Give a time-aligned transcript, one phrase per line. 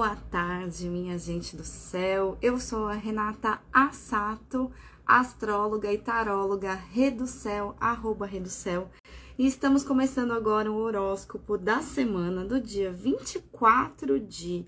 [0.00, 2.38] boa tarde, minha gente do céu.
[2.40, 4.72] Eu sou a Renata Assato,
[5.04, 8.90] astróloga e taróloga Reducel, arroba Reducel.
[9.38, 14.64] E estamos começando agora o horóscopo da semana do dia 24 de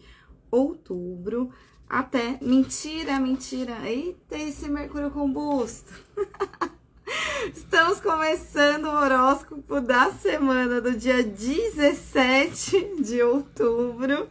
[0.51, 1.51] outubro
[1.89, 2.39] até.
[2.43, 3.89] Mentira, mentira!
[3.89, 5.95] Eita, esse Mercúrio combusto!
[7.55, 14.29] Estamos começando o horóscopo da semana do dia 17 de outubro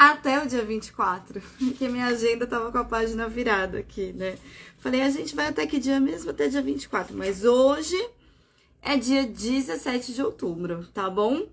[0.00, 1.42] até o dia 24,
[1.76, 4.38] que minha agenda tava com a página virada aqui, né?
[4.78, 6.30] Falei, a gente vai até que dia mesmo?
[6.30, 8.02] Até dia 24, mas hoje
[8.80, 11.46] é dia 17 de outubro, tá bom?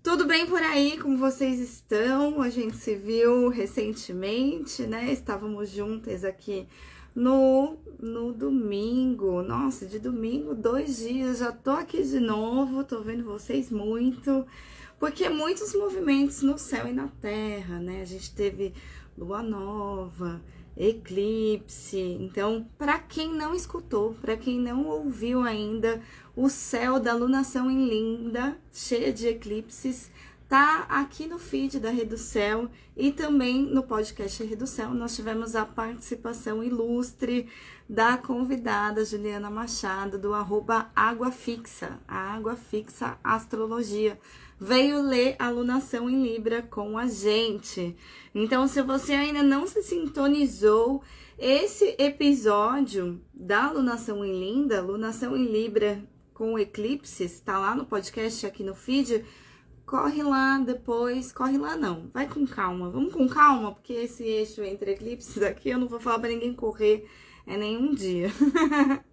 [0.00, 0.96] Tudo bem por aí?
[0.96, 2.40] Como vocês estão?
[2.40, 5.12] A gente se viu recentemente, né?
[5.12, 6.68] Estávamos juntas aqui
[7.12, 9.42] no, no domingo.
[9.42, 14.46] Nossa, de domingo, dois dias, já tô aqui de novo, tô vendo vocês muito,
[15.02, 18.02] porque muitos movimentos no céu e na terra, né?
[18.02, 18.72] A gente teve
[19.18, 20.40] lua nova,
[20.76, 21.98] eclipse.
[21.98, 26.00] Então, para quem não escutou, para quem não ouviu ainda,
[26.36, 30.08] o céu da lunação em Linda, cheia de eclipses,
[30.48, 34.94] tá aqui no feed da Reducel e também no podcast Reducel.
[34.94, 37.48] Nós tivemos a participação ilustre
[37.88, 44.16] da convidada Juliana Machado, do arroba Água Fixa, a Água Fixa Astrologia.
[44.64, 47.96] Veio ler alunação em Libra com a gente.
[48.32, 51.02] Então, se você ainda não se sintonizou,
[51.36, 56.00] esse episódio da alunação em Linda, alunação em Libra
[56.32, 59.24] com eclipses, tá lá no podcast aqui no feed
[59.84, 64.62] corre lá depois, corre lá não, vai com calma, vamos com calma, porque esse eixo
[64.62, 67.06] entre eclipses aqui eu não vou falar para ninguém correr
[67.46, 68.30] é nenhum dia.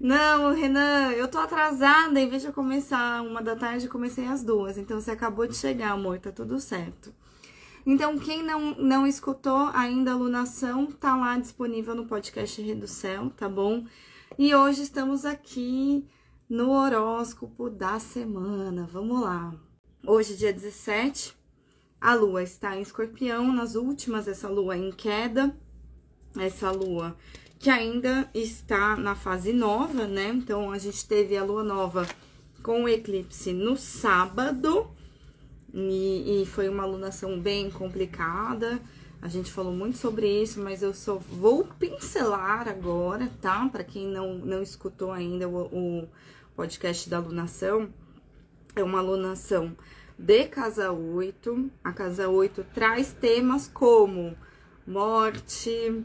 [0.00, 4.42] não, Renan, eu tô atrasada, em vez de eu começar uma da tarde, comecei às
[4.42, 7.12] duas, então você acabou de chegar, amor, tá tudo certo.
[7.86, 13.48] Então, quem não, não escutou ainda a alunação, tá lá disponível no podcast Reducel, tá
[13.48, 13.86] bom?
[14.38, 16.06] E hoje estamos aqui
[16.48, 18.88] no horóscopo da semana.
[18.90, 19.54] Vamos lá.
[20.06, 21.36] Hoje, dia 17,
[22.00, 25.56] a lua está em escorpião, nas últimas, essa lua em queda,
[26.36, 27.16] essa lua
[27.60, 30.30] que ainda está na fase nova, né?
[30.30, 32.08] Então, a gente teve a lua nova
[32.62, 34.90] com o eclipse no sábado,
[35.72, 38.80] e, e foi uma alunação bem complicada.
[39.20, 43.68] A gente falou muito sobre isso, mas eu só vou pincelar agora, tá?
[43.68, 46.08] Para quem não, não escutou ainda o, o
[46.56, 47.90] podcast da alunação
[48.74, 49.76] é uma alunação
[50.18, 51.70] de casa 8.
[51.84, 54.34] A casa 8 traz temas como
[54.86, 56.02] morte,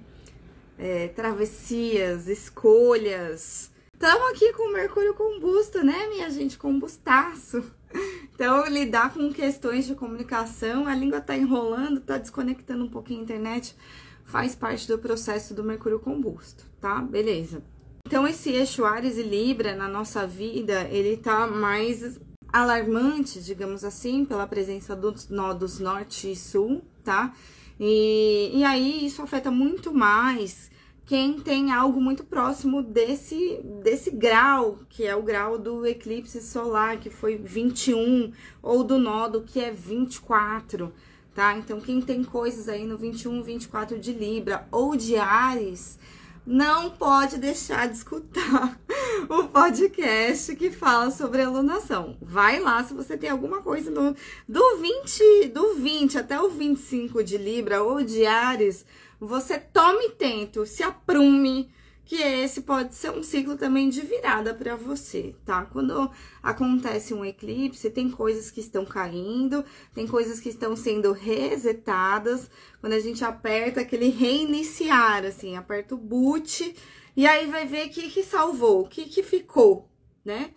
[0.78, 3.72] é, travessias, escolhas.
[3.94, 6.58] Estamos aqui com Mercúrio combusto, né, minha gente?
[6.58, 7.64] Combustaço.
[8.34, 13.24] Então, lidar com questões de comunicação, a língua tá enrolando, tá desconectando um pouquinho a
[13.24, 13.74] internet,
[14.26, 17.00] faz parte do processo do Mercúrio combusto, tá?
[17.00, 17.64] Beleza.
[18.06, 22.20] Então, esse eixo Ares e Libra na nossa vida, ele tá mais
[22.52, 27.34] alarmante, digamos assim, pela presença dos nodos norte e sul, tá?
[27.80, 30.72] E, e aí isso afeta muito mais
[31.06, 36.98] quem tem algo muito próximo desse, desse grau, que é o grau do eclipse solar,
[37.00, 38.32] que foi 21,
[38.62, 40.92] ou do nodo, que é 24,
[41.34, 41.56] tá?
[41.58, 46.00] Então, quem tem coisas aí no 21, 24 de Libra ou de Ares,
[46.46, 48.80] não pode deixar de escutar
[49.28, 52.18] o podcast que fala sobre alunação.
[52.22, 54.16] Vai lá se você tem alguma coisa no,
[54.48, 58.86] do 20, do 20 até o 25 de Libra ou de Ares,
[59.20, 61.72] você tome tento, se aprume,
[62.06, 65.66] que esse pode ser um ciclo também de virada para você, tá?
[65.66, 66.10] Quando
[66.42, 72.50] acontece um eclipse, tem coisas que estão caindo, tem coisas que estão sendo resetadas.
[72.80, 76.76] Quando a gente aperta aquele reiniciar, assim, aperta o boot
[77.18, 79.90] e aí vai ver o que, que salvou, o que, que ficou,
[80.24, 80.52] né?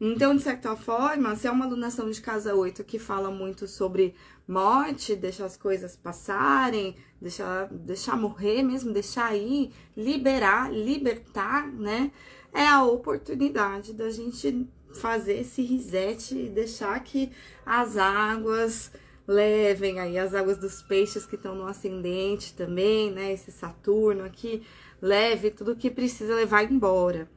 [0.00, 4.14] Então, de certa forma, se é uma alunação de casa 8 que fala muito sobre
[4.46, 12.12] morte, deixar as coisas passarem, deixar, deixar morrer mesmo, deixar ir, liberar, libertar, né?
[12.52, 17.32] É a oportunidade da gente fazer esse reset e deixar que
[17.66, 18.92] as águas
[19.26, 23.32] levem aí, as águas dos peixes que estão no ascendente também, né?
[23.32, 24.62] Esse Saturno aqui,
[25.00, 27.28] leve tudo que precisa levar embora.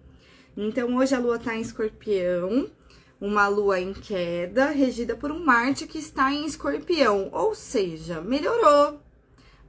[0.56, 2.70] Então, hoje a lua tá em escorpião,
[3.20, 9.02] uma lua em queda, regida por um Marte que está em escorpião, ou seja, melhorou.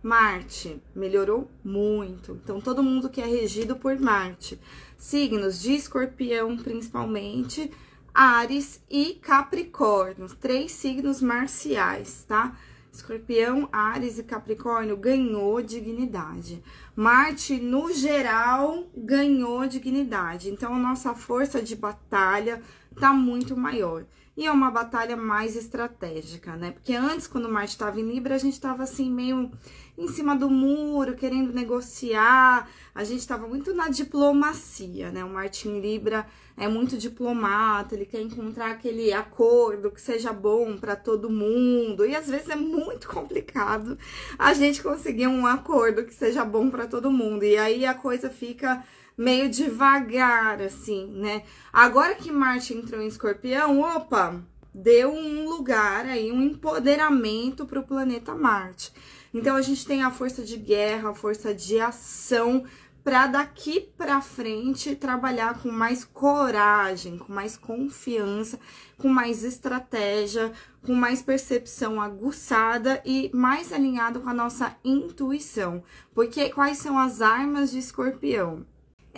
[0.02, 2.38] Marte melhorou muito.
[2.42, 4.60] Então, todo mundo que é regido por Marte,
[4.96, 7.70] signos de escorpião principalmente,
[8.14, 12.56] Ares e Capricórnio, três signos marciais, tá?
[12.98, 16.62] Escorpião, Ares e Capricórnio ganhou dignidade.
[16.96, 20.50] Marte, no geral, ganhou dignidade.
[20.50, 22.60] Então, a nossa força de batalha
[22.98, 24.04] tá muito maior.
[24.36, 26.72] E é uma batalha mais estratégica, né?
[26.72, 29.50] Porque antes, quando Marte estava em Libra, a gente estava assim, meio
[29.98, 32.70] em cima do muro, querendo negociar.
[32.94, 35.24] A gente estava muito na diplomacia, né?
[35.24, 36.24] O Marte em Libra
[36.56, 42.06] é muito diplomata, ele quer encontrar aquele acordo que seja bom para todo mundo.
[42.06, 43.98] E às vezes é muito complicado
[44.38, 47.44] a gente conseguir um acordo que seja bom para todo mundo.
[47.44, 48.84] E aí a coisa fica
[49.16, 51.42] meio devagar, assim, né?
[51.72, 54.40] Agora que Marte entrou em escorpião, opa,
[54.72, 58.92] deu um lugar aí, um empoderamento para o planeta Marte.
[59.32, 62.64] Então a gente tem a força de guerra, a força de ação
[63.04, 68.58] para daqui para frente trabalhar com mais coragem, com mais confiança,
[68.98, 70.52] com mais estratégia,
[70.84, 75.82] com mais percepção aguçada e mais alinhado com a nossa intuição.
[76.14, 78.66] Porque quais são as armas de escorpião?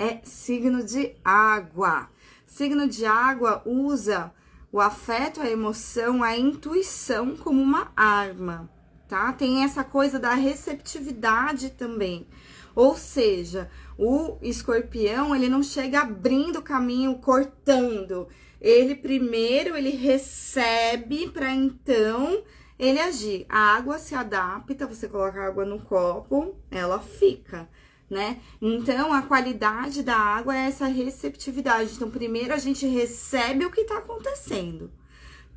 [0.01, 2.09] é signo de água.
[2.47, 4.33] Signo de água usa
[4.73, 8.71] o afeto, a emoção, a intuição como uma arma,
[9.11, 9.33] tá?
[9.33, 12.27] Tem essa coisa da receptividade também.
[12.75, 13.69] Ou seja,
[13.99, 18.29] o escorpião, ele não chega abrindo o caminho, cortando.
[18.61, 22.45] Ele primeiro, ele recebe para então
[22.79, 23.45] ele agir.
[23.49, 27.69] A água se adapta, você coloca água no copo, ela fica
[28.11, 28.41] né?
[28.61, 31.95] Então, a qualidade da água é essa receptividade.
[31.95, 34.91] Então, primeiro a gente recebe o que está acontecendo,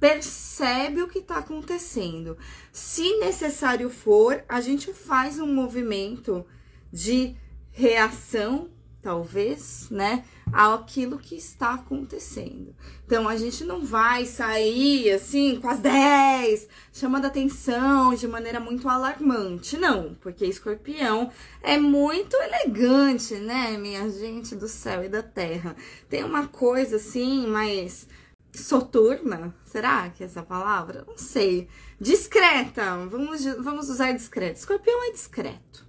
[0.03, 2.37] percebe o que está acontecendo.
[2.73, 6.45] Se necessário for, a gente faz um movimento
[6.91, 7.37] de
[7.71, 8.69] reação
[9.01, 12.75] talvez, né, aquilo que está acontecendo.
[13.05, 18.89] Então a gente não vai sair assim com as 10, chamando atenção de maneira muito
[18.89, 25.77] alarmante, não, porque escorpião é muito elegante, né, minha gente do céu e da terra.
[26.09, 28.07] Tem uma coisa assim, mais
[28.53, 31.03] soturna, será que é essa palavra?
[31.07, 31.67] Não sei.
[31.99, 34.57] Discreta, vamos, vamos usar discreto.
[34.57, 35.85] Escorpião é discreto.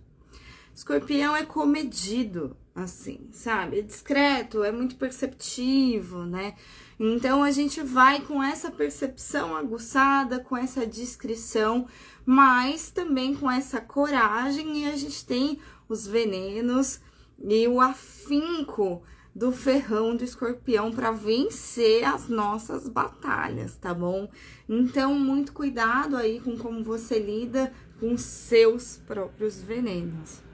[0.75, 3.79] Escorpião é comedido assim, sabe?
[3.79, 6.55] É discreto, é muito perceptivo, né?
[6.99, 11.87] Então a gente vai com essa percepção aguçada, com essa discrição,
[12.27, 15.59] mas também com essa coragem e a gente tem
[15.89, 17.01] os venenos
[17.39, 19.03] e o afinco
[19.35, 24.29] do ferrão do escorpião para vencer as nossas batalhas, tá bom?
[24.69, 30.45] Então, muito cuidado aí com como você lida com seus próprios venenos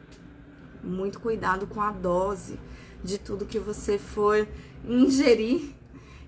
[0.83, 2.59] muito cuidado com a dose
[3.03, 4.47] de tudo que você for
[4.85, 5.75] ingerir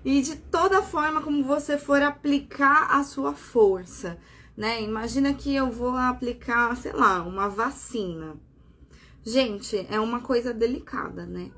[0.03, 4.17] e de toda forma como você for aplicar a sua força,
[4.55, 4.81] né?
[4.81, 8.35] Imagina que eu vou aplicar, sei lá, uma vacina.
[9.23, 11.51] Gente, é uma coisa delicada, né?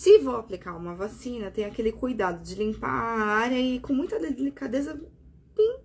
[0.00, 4.18] Se vou aplicar uma vacina, tem aquele cuidado de limpar a área e com muita
[4.18, 4.98] delicadeza,
[5.54, 5.76] pim,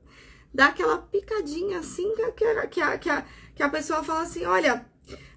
[0.53, 4.85] dá aquela picadinha assim que, que, que, que, a, que a pessoa fala assim: olha,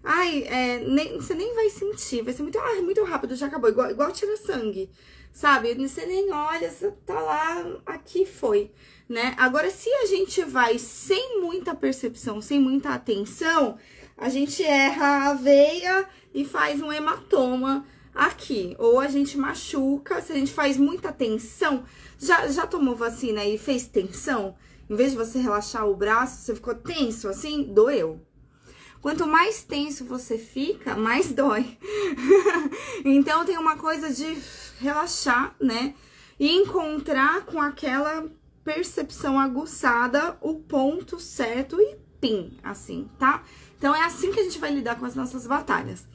[0.04, 3.68] Ai, é, nem, você nem vai sentir, vai ser muito, ah, muito rápido, já acabou,
[3.68, 4.88] igual, igual tira sangue,
[5.32, 5.74] sabe?
[5.74, 8.70] Você nem olha, você tá lá, aqui foi,
[9.08, 9.34] né?
[9.38, 13.76] Agora, se a gente vai sem muita percepção, sem muita atenção,
[14.16, 17.84] a gente erra a veia e faz um hematoma
[18.18, 18.74] aqui.
[18.78, 21.84] Ou a gente machuca, se a gente faz muita tensão.
[22.18, 24.56] Já, já tomou vacina e fez tensão?
[24.90, 27.62] Em vez de você relaxar o braço, você ficou tenso assim?
[27.62, 28.20] Doeu.
[29.00, 31.78] Quanto mais tenso você fica, mais dói.
[33.04, 34.36] então tem uma coisa de
[34.80, 35.94] relaxar, né?
[36.40, 38.26] E encontrar com aquela
[38.64, 43.44] percepção aguçada o ponto certo e pim, assim, tá?
[43.78, 46.06] Então é assim que a gente vai lidar com as nossas batalhas.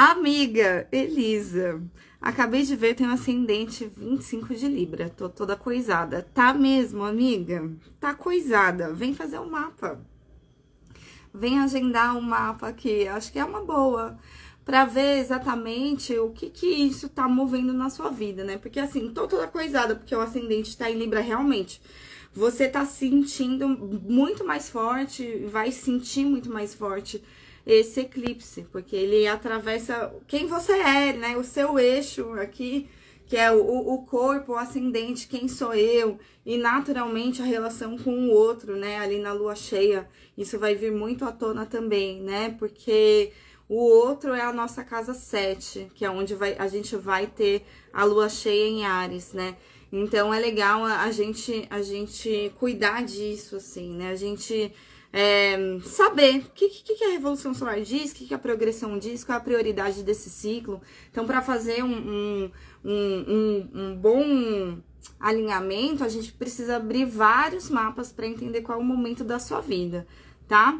[0.00, 1.82] Amiga Elisa,
[2.20, 6.22] acabei de ver, tem um ascendente 25 de Libra, tô toda coisada.
[6.22, 7.68] Tá mesmo, amiga?
[7.98, 8.92] Tá coisada.
[8.92, 10.00] Vem fazer o um mapa
[11.34, 14.16] vem agendar um mapa aqui, acho que é uma boa
[14.64, 18.56] para ver exatamente o que que isso tá movendo na sua vida, né?
[18.56, 21.82] Porque assim, tô toda coisada, porque o ascendente tá em Libra realmente.
[22.32, 27.20] Você tá sentindo muito mais forte, vai sentir muito mais forte
[27.68, 31.36] esse eclipse, porque ele atravessa quem você é, né?
[31.36, 32.88] O seu eixo aqui
[33.28, 38.10] que é o, o corpo, o ascendente, quem sou eu, e naturalmente a relação com
[38.10, 38.98] o outro, né?
[38.98, 42.56] Ali na lua cheia, isso vai vir muito à tona também, né?
[42.58, 43.30] Porque
[43.68, 47.66] o outro é a nossa casa 7, que é onde vai, a gente vai ter
[47.92, 49.56] a lua cheia em Ares, né?
[49.92, 54.08] Então é legal a, a gente a gente cuidar disso, assim, né?
[54.08, 54.72] A gente
[55.12, 58.98] é, saber o que, que, que, a Revolução Solar diz, o que, que a progressão
[58.98, 60.80] diz, qual é a prioridade desse ciclo.
[61.10, 62.50] Então, para fazer um, um,
[62.84, 64.78] um, um, bom
[65.18, 69.60] alinhamento, a gente precisa abrir vários mapas para entender qual é o momento da sua
[69.60, 70.06] vida,
[70.46, 70.78] tá?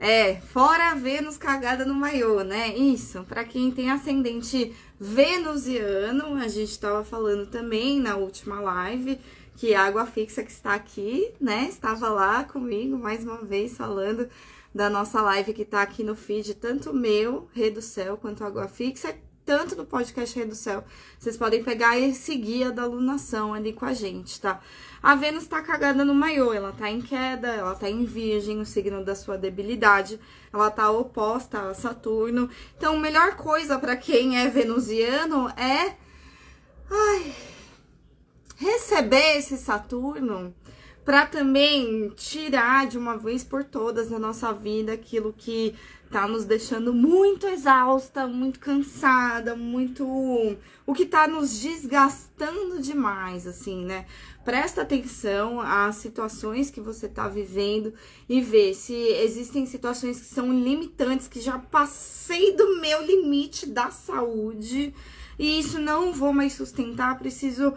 [0.00, 2.76] É, fora Vênus cagada no maiô, né?
[2.76, 9.18] Isso, para quem tem ascendente venusiano, a gente estava falando também na última live
[9.58, 11.66] que a Água Fixa que está aqui, né?
[11.68, 14.28] Estava lá comigo mais uma vez falando
[14.72, 18.68] da nossa live que está aqui no feed, tanto meu, Rei do Céu, quanto Água
[18.68, 20.84] Fixa, tanto no podcast Rei do Céu.
[21.18, 24.60] Vocês podem pegar e seguir a da alunação ali com a gente, tá?
[25.02, 28.64] A Vênus tá cagada no maiô, ela tá em queda, ela tá em virgem, o
[28.64, 30.20] signo da sua debilidade,
[30.52, 32.48] ela tá oposta a Saturno.
[32.76, 35.96] Então, a melhor coisa para quem é venusiano é.
[36.88, 37.34] Ai,
[38.58, 40.52] receber esse Saturno
[41.04, 45.74] para também tirar de uma vez por todas da nossa vida aquilo que
[46.10, 50.04] tá nos deixando muito exausta, muito cansada, muito
[50.86, 54.06] o que tá nos desgastando demais, assim, né?
[54.44, 57.94] Presta atenção às situações que você tá vivendo
[58.28, 63.90] e vê se existem situações que são limitantes, que já passei do meu limite da
[63.90, 64.94] saúde
[65.38, 67.72] e isso não vou mais sustentar, preciso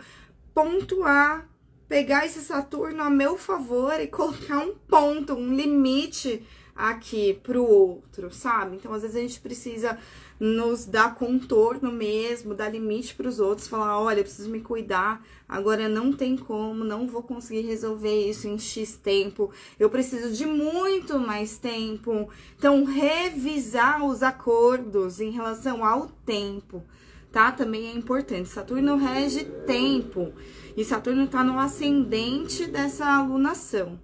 [0.54, 1.48] pontuar,
[1.88, 8.34] pegar esse Saturno a meu favor e colocar um ponto, um limite aqui pro outro,
[8.34, 8.78] sabe?
[8.78, 9.98] Então, às vezes a gente precisa
[10.40, 15.88] nos dar contorno mesmo, dar limite para os outros, falar, olha, preciso me cuidar, agora
[15.88, 21.20] não tem como, não vou conseguir resolver isso em X tempo, eu preciso de muito
[21.20, 22.28] mais tempo.
[22.58, 26.84] Então, revisar os acordos em relação ao tempo
[27.32, 27.52] tá?
[27.52, 28.50] Também é importante.
[28.50, 30.34] Saturno rege tempo
[30.76, 34.00] e Saturno tá no ascendente dessa alunação.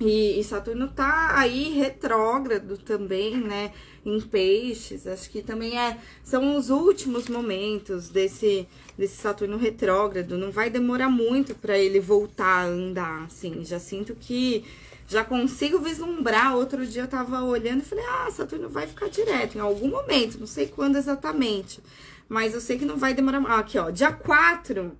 [0.00, 3.72] E, e, Saturno tá aí retrógrado também, né?
[4.04, 5.06] Em peixes.
[5.06, 8.66] Acho que também é, são os últimos momentos desse,
[8.98, 10.36] desse Saturno retrógrado.
[10.36, 13.64] Não vai demorar muito para ele voltar a andar, assim.
[13.64, 14.64] Já sinto que
[15.06, 16.56] já consigo vislumbrar.
[16.56, 20.40] Outro dia eu tava olhando e falei, ah, Saturno vai ficar direto em algum momento,
[20.40, 21.80] não sei quando exatamente
[22.28, 23.58] mas eu sei que não vai demorar.
[23.58, 24.96] Aqui, ó, dia 4,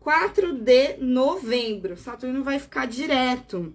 [0.00, 3.72] 4 de novembro, Saturno vai ficar direto.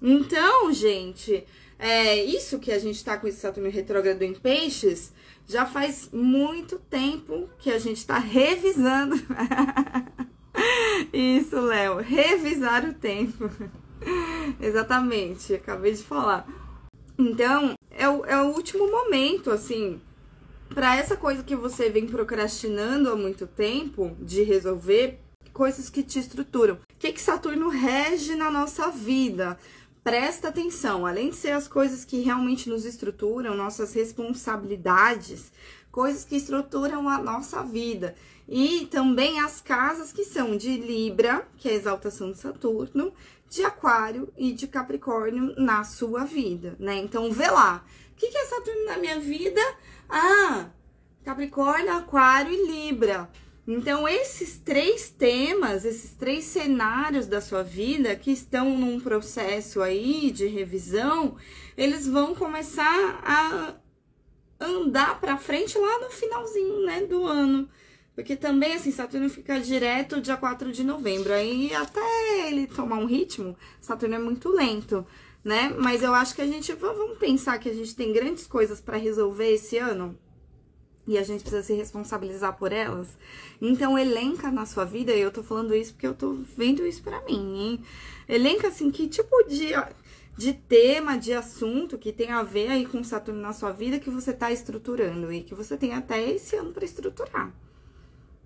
[0.00, 1.44] Então, gente,
[1.78, 5.12] é isso que a gente tá com esse Saturno retrógrado em peixes,
[5.46, 9.16] já faz muito tempo que a gente tá revisando.
[11.12, 13.50] isso, Léo, revisar o tempo.
[14.60, 16.46] Exatamente, acabei de falar.
[17.18, 20.00] Então, é o, é o último momento, assim,
[20.72, 25.18] para essa coisa que você vem procrastinando há muito tempo de resolver,
[25.52, 26.74] coisas que te estruturam.
[26.74, 29.58] O que, que Saturno rege na nossa vida?
[30.02, 35.52] Presta atenção, além de ser as coisas que realmente nos estruturam, nossas responsabilidades,
[35.92, 38.14] coisas que estruturam a nossa vida.
[38.48, 43.12] E também as casas que são de Libra, que é a exaltação de Saturno,
[43.48, 46.96] de Aquário e de Capricórnio na sua vida, né?
[46.96, 47.84] Então, vê lá.
[48.12, 49.60] O que, que é Saturno na minha vida?
[50.14, 50.66] Ah,
[51.24, 53.30] Capricórnio, Aquário e Libra.
[53.66, 60.30] Então, esses três temas, esses três cenários da sua vida que estão num processo aí
[60.30, 61.36] de revisão,
[61.78, 63.74] eles vão começar a
[64.60, 67.66] andar para frente lá no finalzinho, né, do ano.
[68.14, 71.32] Porque também, assim, Saturno fica direto dia 4 de novembro.
[71.32, 75.06] Aí, até ele tomar um ritmo, Saturno é muito lento
[75.44, 75.74] né?
[75.78, 78.96] Mas eu acho que a gente vamos pensar que a gente tem grandes coisas para
[78.96, 80.18] resolver esse ano
[81.06, 83.16] e a gente precisa se responsabilizar por elas.
[83.60, 87.20] Então elenca na sua vida, eu tô falando isso porque eu tô vendo isso para
[87.22, 87.84] mim, hein?
[88.28, 89.72] Elenca assim que tipo de
[90.36, 94.08] de tema, de assunto que tem a ver aí com Saturno na sua vida que
[94.08, 97.52] você tá estruturando e que você tem até esse ano para estruturar.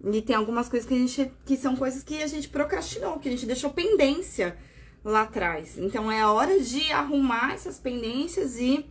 [0.05, 3.29] E tem algumas coisas que a gente que são coisas que a gente procrastinou, que
[3.29, 4.57] a gente deixou pendência
[5.07, 5.79] lá atrás.
[5.79, 8.85] Então é hora de arrumar essas pendências e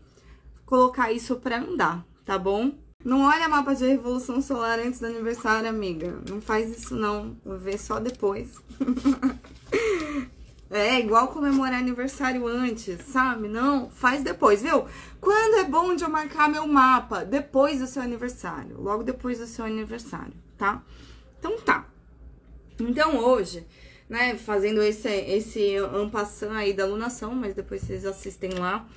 [0.66, 2.72] colocar isso para andar, tá bom?
[3.04, 6.18] Não olha mapa de revolução solar antes do aniversário, amiga.
[6.28, 7.38] Não faz isso não.
[7.46, 8.60] Vou ver só depois.
[10.72, 13.48] é igual comemorar aniversário antes, sabe?
[13.48, 14.86] Não, faz depois, viu?
[15.22, 17.24] Quando é bom de eu marcar meu mapa?
[17.24, 18.82] Depois do seu aniversário.
[18.82, 20.82] Logo depois do seu aniversário, tá?
[21.38, 21.86] Então tá.
[22.80, 23.68] Então hoje
[24.10, 28.88] né, fazendo esse, esse ampassão aí da lunação, mas depois vocês assistem lá.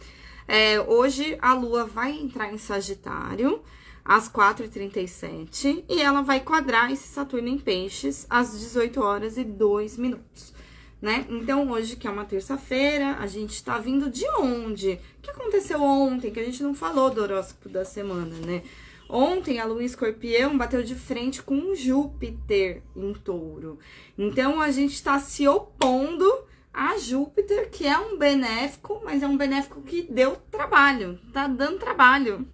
[0.47, 3.63] É, hoje a lua vai entrar em Sagitário
[4.05, 9.99] às 4h37 e ela vai quadrar esse Saturno em Peixes às 18 horas e 2
[9.99, 10.55] minutos.
[11.01, 11.27] né?
[11.29, 14.99] Então, hoje, que é uma terça-feira, a gente tá vindo de onde?
[15.19, 18.63] O que aconteceu ontem, que a gente não falou do horóscopo da semana, né?
[19.09, 23.79] Ontem, a lua escorpião bateu de frente com Júpiter em touro.
[24.17, 29.37] Então, a gente está se opondo a Júpiter, que é um benéfico, mas é um
[29.37, 32.47] benéfico que deu trabalho, tá dando trabalho.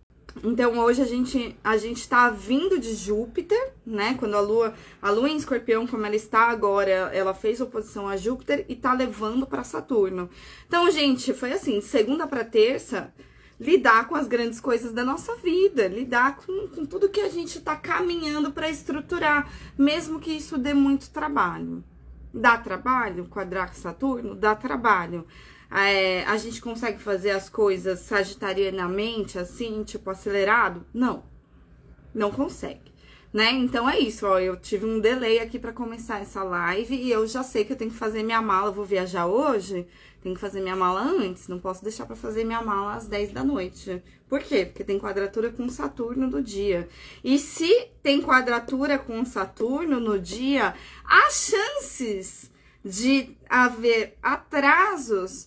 [0.42, 4.16] Então hoje a gente a gente tá vindo de Júpiter, né?
[4.18, 8.16] Quando a lua a lua em Escorpião, como ela está agora, ela fez oposição a
[8.16, 10.28] Júpiter e tá levando para Saturno.
[10.66, 13.12] Então, gente, foi assim, segunda para terça,
[13.58, 17.60] lidar com as grandes coisas da nossa vida, lidar com, com tudo que a gente
[17.60, 21.82] tá caminhando para estruturar, mesmo que isso dê muito trabalho.
[22.32, 24.34] Dá trabalho quadrar Saturno?
[24.34, 25.24] Dá trabalho
[25.74, 30.86] é, a gente consegue fazer as coisas sagitarianamente, assim, tipo, acelerado?
[30.94, 31.24] Não,
[32.14, 32.94] não consegue.
[33.32, 33.50] Né?
[33.50, 37.26] Então é isso, ó, eu tive um delay aqui para começar essa live e eu
[37.26, 39.88] já sei que eu tenho que fazer minha mala, eu vou viajar hoje,
[40.24, 43.32] tenho que fazer minha mala antes, não posso deixar para fazer minha mala às 10
[43.32, 44.02] da noite.
[44.26, 44.64] Por quê?
[44.64, 46.88] Porque tem quadratura com Saturno no dia.
[47.22, 52.50] E se tem quadratura com Saturno no dia, as chances
[52.82, 55.46] de haver atrasos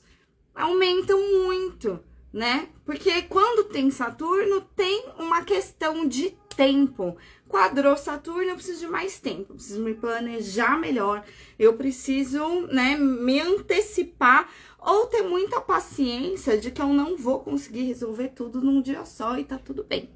[0.54, 2.00] aumentam muito,
[2.32, 2.70] né?
[2.86, 7.18] Porque quando tem Saturno, tem uma questão de tempo.
[7.48, 11.24] Quadrou Saturno, eu preciso de mais tempo, eu preciso me planejar melhor,
[11.58, 14.50] eu preciso, né, me antecipar
[14.80, 19.38] ou ter muita paciência de que eu não vou conseguir resolver tudo num dia só
[19.38, 20.10] e tá tudo bem.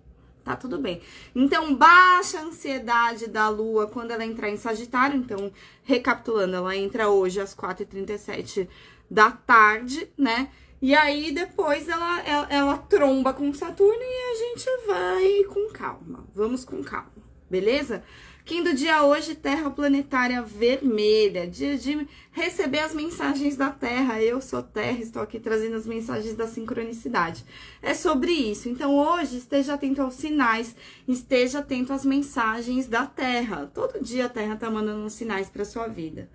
[0.44, 1.02] Tá tudo bem.
[1.36, 5.16] Então, baixa a ansiedade da Lua quando ela entrar em Sagitário.
[5.16, 5.52] Então,
[5.84, 8.68] recapitulando, ela entra hoje às 4h37
[9.10, 10.50] da tarde, né?
[10.82, 16.28] E aí depois ela, ela, ela tromba com Saturno e a gente vai com calma.
[16.34, 17.12] Vamos com calma,
[17.48, 18.04] beleza?
[18.44, 24.22] Quem do dia hoje, Terra Planetária Vermelha, dia de receber as mensagens da Terra.
[24.24, 27.46] Eu sou Terra, estou aqui trazendo as mensagens da sincronicidade.
[27.82, 28.68] É sobre isso.
[28.68, 30.76] Então hoje esteja atento aos sinais,
[31.08, 33.70] esteja atento às mensagens da Terra.
[33.72, 36.28] Todo dia a Terra tá mandando uns sinais para sua vida.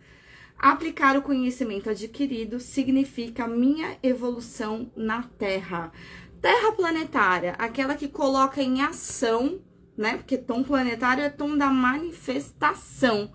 [0.59, 5.93] Aplicar o conhecimento adquirido significa minha evolução na Terra.
[6.41, 9.61] Terra planetária, aquela que coloca em ação,
[9.97, 10.17] né?
[10.17, 13.33] Porque tom planetário é tom da manifestação.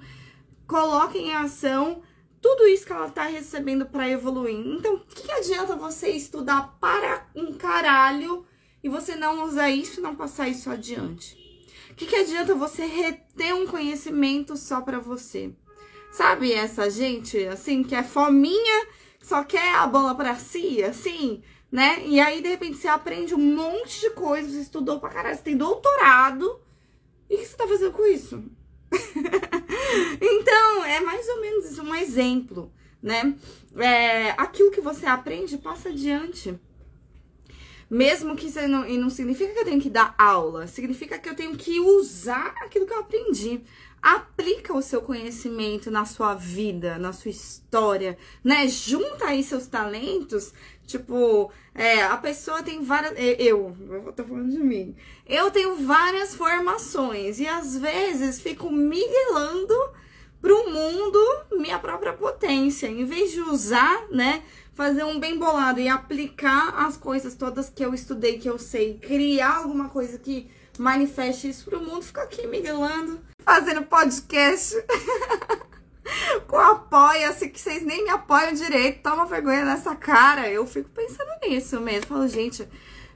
[0.65, 2.01] Coloca em ação
[2.41, 4.55] tudo isso que ela está recebendo para evoluir.
[4.55, 8.45] Então, que adianta você estudar para um caralho
[8.83, 11.39] e você não usar isso e não passar isso adiante?
[12.01, 15.53] Que, que adianta você reter um conhecimento só para você?
[16.11, 18.87] Sabe essa gente, assim, que é fominha,
[19.21, 22.05] só quer a bola pra si, assim, né?
[22.05, 25.41] E aí, de repente, você aprende um monte de coisas, você estudou pra caralho, você
[25.41, 26.59] tem doutorado.
[27.29, 28.43] E o que você tá fazendo com isso?
[30.21, 33.33] então, é mais ou menos isso, um exemplo, né?
[33.77, 36.59] É, aquilo que você aprende, passa adiante.
[37.89, 41.29] Mesmo que isso não, e não significa que eu tenho que dar aula, significa que
[41.29, 43.61] eu tenho que usar aquilo que eu aprendi
[44.01, 48.67] aplica o seu conhecimento na sua vida, na sua história, né?
[48.67, 50.53] Junta aí seus talentos.
[50.87, 53.13] Tipo, é, a pessoa tem várias.
[53.39, 54.95] Eu, eu tô falando de mim.
[55.27, 59.75] Eu tenho várias formações e às vezes fico miguelando
[60.41, 61.19] pro mundo
[61.51, 62.87] minha própria potência.
[62.87, 64.43] Em vez de usar, né?
[64.73, 68.97] Fazer um bem bolado e aplicar as coisas todas que eu estudei, que eu sei,
[68.97, 70.49] criar alguma coisa que
[70.81, 74.75] manifeste isso pro mundo, fica aqui miguelando fazendo podcast
[76.47, 80.49] com apoia-se, que vocês nem me apoiam direito, toma vergonha nessa cara.
[80.49, 82.07] Eu fico pensando nisso mesmo.
[82.07, 82.67] Falo, gente,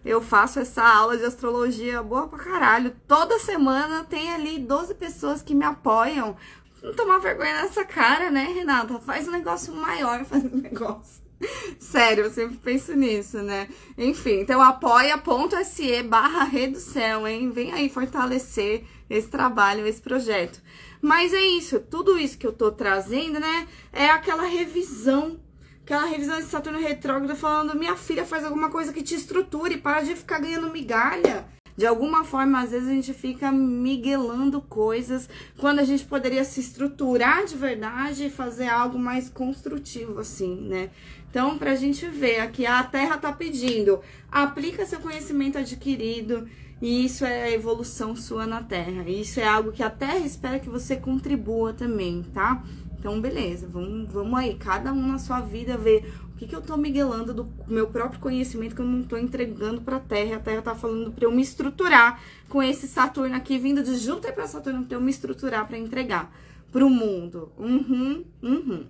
[0.04, 2.96] eu faço essa aula de astrologia boa pra caralho.
[3.08, 6.36] Toda semana tem ali 12 pessoas que me apoiam.
[6.82, 9.00] Não tomar vergonha nessa cara, né, Renata?
[9.00, 11.25] Faz um negócio maior, faz um negócio.
[11.80, 13.68] Sério, eu sempre penso nisso, né?
[13.98, 17.52] Enfim, então apoia.se barra redução, hein?
[17.52, 20.62] Vem aí fortalecer esse trabalho, esse projeto.
[21.02, 23.68] Mas é isso, tudo isso que eu tô trazendo, né?
[23.94, 25.40] É aquela revisão,
[25.84, 30.02] aquela revisão de Saturno retrógrado falando: minha filha faz alguma coisa que te estruture, para
[30.02, 31.46] de ficar ganhando migalha.
[31.78, 36.62] De alguma forma, às vezes a gente fica miguelando coisas quando a gente poderia se
[36.62, 40.90] estruturar de verdade e fazer algo mais construtivo, assim, né?
[41.36, 44.00] Então, pra gente ver aqui, a Terra tá pedindo,
[44.32, 46.48] aplica seu conhecimento adquirido,
[46.82, 49.04] e isso é a evolução sua na Terra.
[49.06, 52.64] Isso é algo que a Terra espera que você contribua também, tá?
[52.98, 56.62] Então, beleza, vamos, vamos aí, cada um na sua vida ver o que, que eu
[56.62, 60.38] tô miguelando do meu próprio conhecimento que eu não tô entregando pra Terra.
[60.38, 62.18] A Terra tá falando pra eu me estruturar
[62.48, 66.34] com esse Saturno aqui, vindo de Júpiter pra Saturno, pra eu me estruturar para entregar
[66.72, 67.52] pro mundo.
[67.60, 68.86] Uhum, uhum.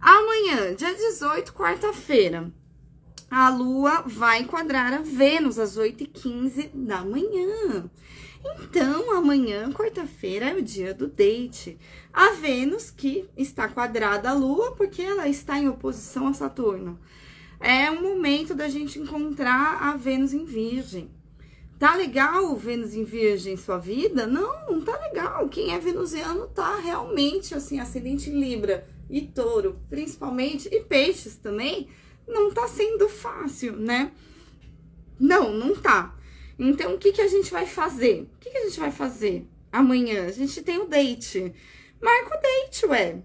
[0.00, 2.50] Amanhã, dia 18, quarta-feira,
[3.30, 7.84] a Lua vai enquadrar a Vênus às 8h15 da manhã.
[8.42, 11.78] Então, amanhã, quarta-feira, é o dia do date.
[12.10, 16.98] A Vênus, que está quadrada à Lua, porque ela está em oposição a Saturno.
[17.60, 21.10] É um momento da gente encontrar a Vênus em Virgem.
[21.78, 24.26] Tá legal Vênus em Virgem em sua vida?
[24.26, 25.46] Não, não tá legal.
[25.50, 31.88] Quem é venusiano tá realmente assim, ascendente Libra e Touro, principalmente, e Peixes também,
[32.26, 34.12] não tá sendo fácil, né?
[35.18, 36.16] Não, não tá.
[36.58, 38.22] Então, o que, que a gente vai fazer?
[38.22, 40.26] O que, que a gente vai fazer amanhã?
[40.26, 41.52] A gente tem o date.
[42.00, 43.22] Marca o date, ué.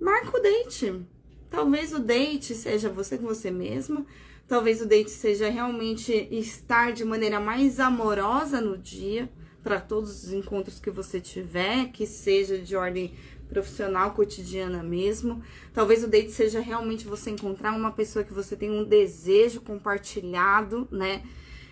[0.00, 1.00] Marca o date.
[1.48, 4.06] Talvez o date seja você com você mesma.
[4.46, 9.30] Talvez o date seja realmente estar de maneira mais amorosa no dia,
[9.62, 13.14] para todos os encontros que você tiver, que seja de ordem
[13.50, 15.42] profissional, cotidiana mesmo.
[15.74, 20.88] Talvez o date seja realmente você encontrar uma pessoa que você tem um desejo compartilhado,
[20.90, 21.22] né?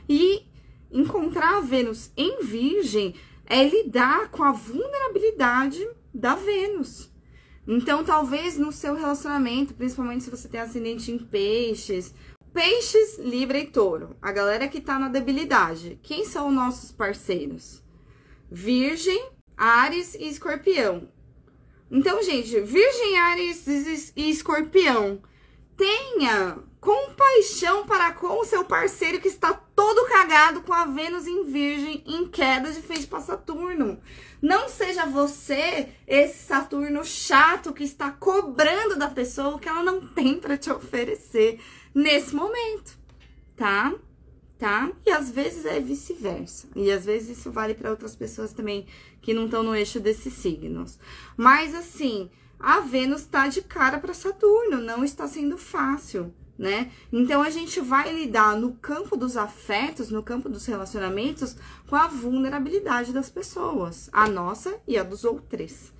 [0.08, 0.42] E
[0.92, 3.14] encontrar a Vênus em Virgem
[3.46, 7.10] é lidar com a vulnerabilidade da Vênus.
[7.66, 12.14] Então, talvez no seu relacionamento, principalmente se você tem ascendente em peixes,
[12.52, 17.82] peixes, Libra e Touro, a galera que tá na debilidade, quem são nossos parceiros?
[18.50, 21.08] Virgem, Ares e Escorpião.
[21.90, 23.66] Então, gente, Virgem, Ares
[24.16, 25.20] e Escorpião,
[25.76, 31.44] tenha compaixão para com o seu parceiro que está todo cagado com a Vênus em
[31.44, 34.00] Virgem em queda de frente para Saturno.
[34.40, 40.06] Não seja você esse Saturno chato que está cobrando da pessoa o que ela não
[40.06, 41.60] tem para te oferecer
[41.94, 42.96] nesse momento,
[43.56, 43.92] tá?
[44.58, 44.90] Tá?
[45.06, 46.68] E às vezes é vice-versa.
[46.74, 48.86] E às vezes isso vale para outras pessoas também
[49.28, 50.98] que não estão no eixo desses signos.
[51.36, 56.90] Mas assim, a Vênus está de cara para Saturno, não está sendo fácil né?
[57.12, 61.54] Então a gente vai lidar no campo dos afetos, no campo dos relacionamentos,
[61.86, 65.92] com a vulnerabilidade das pessoas, a nossa e a dos outros.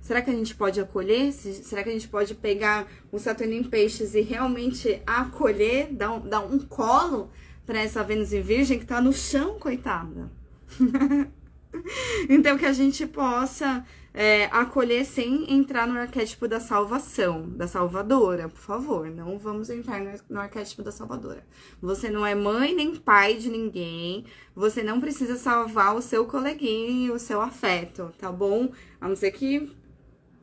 [0.00, 1.32] Será que a gente pode acolher?
[1.32, 6.20] Será que a gente pode pegar o Saturno em Peixes e realmente acolher, dar um,
[6.20, 7.30] dar um colo
[7.66, 10.32] para essa Vênus em Virgem que tá no chão, coitada?
[12.28, 13.84] então que a gente possa
[14.16, 19.10] é, acolher sem entrar no arquétipo da salvação, da salvadora, por favor.
[19.10, 21.46] Não vamos entrar no, no arquétipo da salvadora.
[21.82, 24.24] Você não é mãe nem pai de ninguém.
[24.54, 28.72] Você não precisa salvar o seu coleguinha e o seu afeto, tá bom?
[28.98, 29.70] A não ser que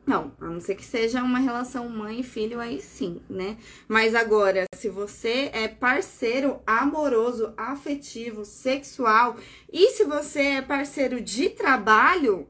[0.05, 3.57] não, a não ser que seja uma relação mãe e filho, aí sim, né?
[3.87, 9.37] Mas agora, se você é parceiro amoroso, afetivo, sexual,
[9.71, 12.49] e se você é parceiro de trabalho,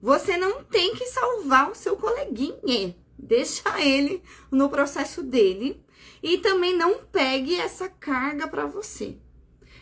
[0.00, 2.96] você não tem que salvar o seu coleguinha.
[3.16, 5.80] Deixa ele no processo dele
[6.20, 9.16] e também não pegue essa carga para você.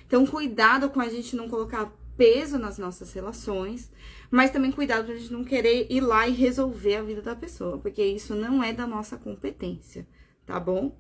[0.07, 3.90] Então, cuidado com a gente não colocar peso nas nossas relações,
[4.30, 7.78] mas também cuidado pra gente não querer ir lá e resolver a vida da pessoa,
[7.78, 10.06] porque isso não é da nossa competência,
[10.44, 10.94] tá bom?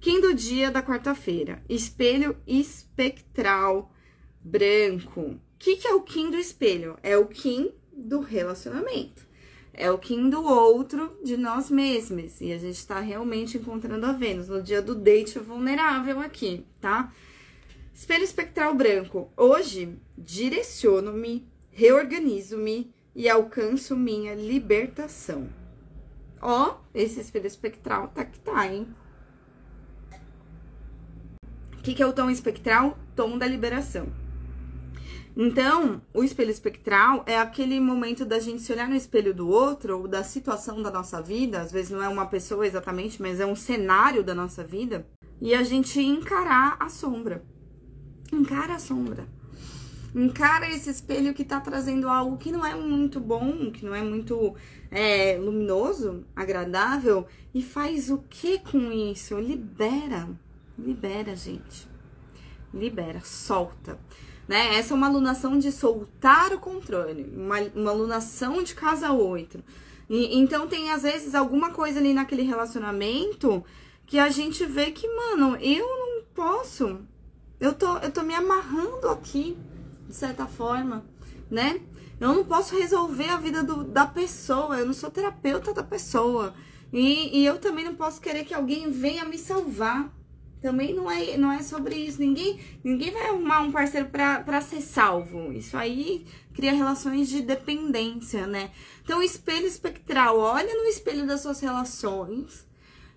[0.00, 3.92] Do dia da quarta-feira, espelho espectral
[4.40, 5.20] branco.
[5.20, 6.96] O que, que é o Kim do espelho?
[7.02, 9.26] É o Kim do relacionamento.
[9.74, 12.40] É o Kim do outro de nós mesmos.
[12.40, 17.12] E a gente está realmente encontrando a Vênus no dia do date vulnerável aqui, tá?
[17.96, 19.32] Espelho espectral branco.
[19.34, 25.48] Hoje, direciono-me, reorganizo-me e alcanço minha libertação.
[26.42, 28.86] Ó, esse espelho espectral tá que tá, hein?
[31.72, 32.98] O que, que é o tom espectral?
[33.16, 34.08] Tom da liberação.
[35.34, 40.00] Então, o espelho espectral é aquele momento da gente se olhar no espelho do outro,
[40.00, 43.46] ou da situação da nossa vida, às vezes não é uma pessoa exatamente, mas é
[43.46, 45.06] um cenário da nossa vida,
[45.40, 47.55] e a gente encarar a sombra.
[48.32, 49.26] Encara a sombra.
[50.14, 54.02] Encara esse espelho que tá trazendo algo que não é muito bom, que não é
[54.02, 54.54] muito
[54.90, 59.38] é, luminoso, agradável, e faz o que com isso?
[59.38, 60.28] Libera.
[60.78, 61.86] Libera, gente.
[62.72, 63.98] Libera, solta
[64.48, 64.76] né?
[64.76, 69.62] Essa é uma alunação de soltar o controle, uma, uma alunação de casa 8.
[70.08, 73.64] E, então tem às vezes alguma coisa ali naquele relacionamento
[74.06, 77.00] que a gente vê que, mano, eu não posso.
[77.58, 79.56] Eu tô, eu tô me amarrando aqui,
[80.06, 81.04] de certa forma,
[81.50, 81.80] né?
[82.20, 86.54] Eu não posso resolver a vida do, da pessoa, eu não sou terapeuta da pessoa.
[86.92, 90.10] E, e eu também não posso querer que alguém venha me salvar.
[90.62, 92.20] Também não é, não é sobre isso.
[92.20, 95.52] Ninguém, ninguém vai arrumar um parceiro para ser salvo.
[95.52, 98.70] Isso aí cria relações de dependência, né?
[99.04, 102.66] Então, espelho espectral, olha no espelho das suas relações.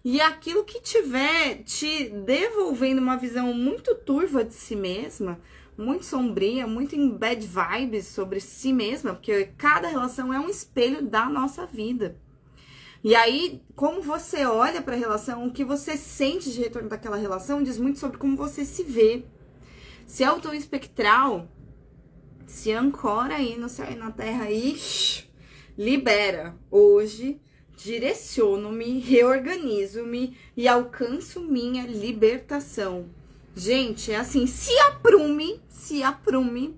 [0.04, 5.40] E aquilo que tiver te devolvendo uma visão muito turva de si mesma,
[5.78, 11.02] muito sombria, muito em bad vibes sobre si mesma, porque cada relação é um espelho
[11.02, 12.18] da nossa vida.
[13.04, 17.16] E aí, como você olha para a relação, o que você sente de retorno daquela
[17.16, 19.24] relação diz muito sobre como você se vê.
[20.06, 21.48] Se é o tom espectral,
[22.46, 24.78] se ancora aí no céu e na terra e
[25.78, 26.58] libera.
[26.70, 27.40] Hoje,
[27.84, 33.10] direciono-me, reorganizo-me e alcanço minha libertação.
[33.56, 36.78] Gente, é assim, se aprume, se aprume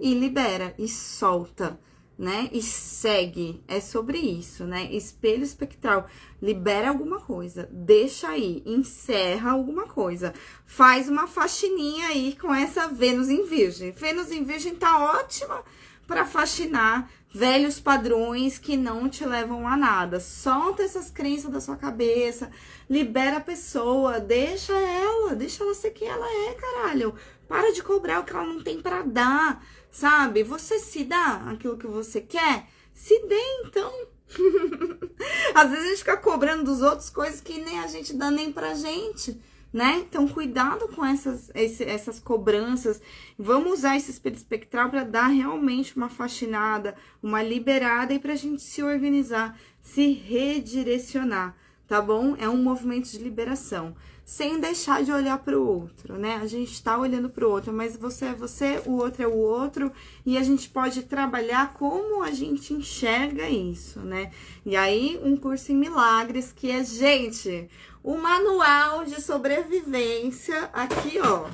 [0.00, 1.78] e libera e solta
[2.22, 2.48] né?
[2.52, 3.62] E segue.
[3.66, 4.88] É sobre isso, né?
[4.92, 6.06] Espelho espectral.
[6.40, 10.32] Libera alguma coisa, deixa aí, encerra alguma coisa.
[10.64, 13.90] Faz uma faxininha aí com essa Vênus em Virgem.
[13.90, 15.64] Vênus em Virgem tá ótima
[16.06, 20.20] para faxinar velhos padrões que não te levam a nada.
[20.20, 22.50] Solta essas crenças da sua cabeça,
[22.88, 27.14] libera a pessoa, deixa ela, deixa ela ser quem ela é, caralho.
[27.48, 30.42] Para de cobrar o que ela não tem para dar sabe?
[30.42, 32.66] Você se dá aquilo que você quer?
[32.92, 33.92] Se dê então.
[35.54, 38.50] Às vezes a gente fica cobrando dos outros coisas que nem a gente dá nem
[38.50, 39.38] pra gente,
[39.72, 40.02] né?
[40.06, 43.00] Então, cuidado com essas, esse, essas cobranças.
[43.38, 48.62] Vamos usar esse espelho espectral para dar realmente uma faxinada, uma liberada e pra gente
[48.62, 51.56] se organizar, se redirecionar,
[51.88, 52.36] tá bom?
[52.38, 56.36] É um movimento de liberação sem deixar de olhar para o outro, né?
[56.36, 59.36] A gente está olhando para o outro, mas você é você, o outro é o
[59.36, 59.92] outro,
[60.24, 64.30] e a gente pode trabalhar como a gente enxerga isso, né?
[64.64, 67.68] E aí, um curso em milagres que é, gente,
[68.02, 71.48] o manual de sobrevivência aqui, ó,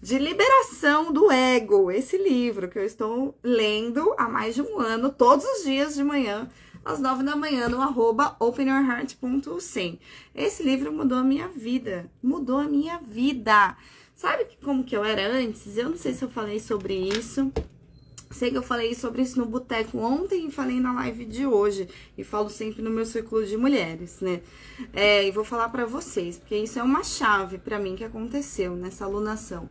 [0.00, 5.10] de liberação do ego, esse livro que eu estou lendo há mais de um ano,
[5.10, 6.48] todos os dias de manhã
[6.84, 9.98] às nove da manhã no arroba openyourheart.sim.
[10.34, 13.76] Esse livro mudou a minha vida, mudou a minha vida.
[14.14, 15.76] Sabe como que eu era antes?
[15.76, 17.50] Eu não sei se eu falei sobre isso.
[18.34, 21.88] Sei que eu falei sobre isso no boteco ontem e falei na live de hoje.
[22.18, 24.40] E falo sempre no meu círculo de mulheres, né?
[24.92, 28.74] É, e vou falar para vocês, porque isso é uma chave para mim que aconteceu
[28.74, 29.70] nessa alunação.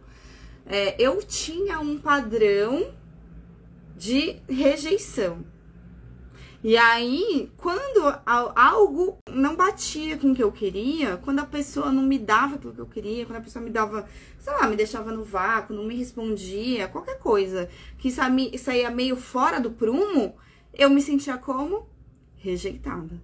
[0.65, 2.93] É, eu tinha um padrão
[3.97, 5.43] de rejeição.
[6.63, 12.03] E aí, quando algo não batia com o que eu queria, quando a pessoa não
[12.03, 14.07] me dava aquilo que eu queria, quando a pessoa me dava,
[14.39, 19.59] sei lá, me deixava no vácuo, não me respondia, qualquer coisa que saía meio fora
[19.59, 20.37] do prumo,
[20.73, 21.85] eu me sentia como
[22.37, 23.21] rejeitada,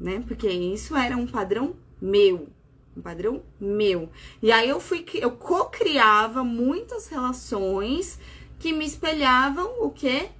[0.00, 0.24] né?
[0.26, 2.48] Porque isso era um padrão meu,
[2.96, 4.08] um padrão meu.
[4.42, 8.18] E aí eu fui eu co-criava muitas relações
[8.58, 10.30] que me espelhavam o quê?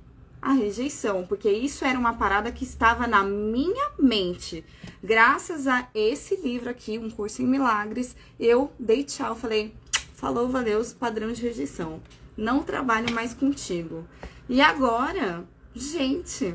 [0.43, 4.65] A rejeição, porque isso era uma parada que estava na minha mente.
[5.03, 9.75] Graças a esse livro aqui, Um Curso em Milagres, eu dei tchau, falei,
[10.15, 12.03] falou, valeu, padrão de rejeição.
[12.37, 14.07] Não trabalho mais contigo.
[14.49, 16.55] E agora, gente,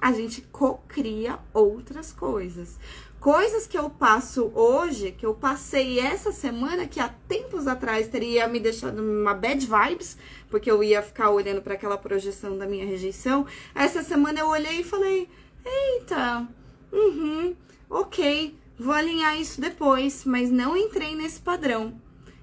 [0.00, 2.78] a gente cocria outras coisas.
[3.20, 8.48] Coisas que eu passo hoje, que eu passei essa semana, que há tempos atrás teria
[8.48, 10.16] me deixado uma bad vibes,
[10.48, 13.46] porque eu ia ficar olhando para aquela projeção da minha rejeição.
[13.74, 15.28] Essa semana eu olhei e falei:
[15.62, 16.48] eita,
[16.90, 17.54] uhum,
[17.90, 22.00] ok, vou alinhar isso depois, mas não entrei nesse padrão.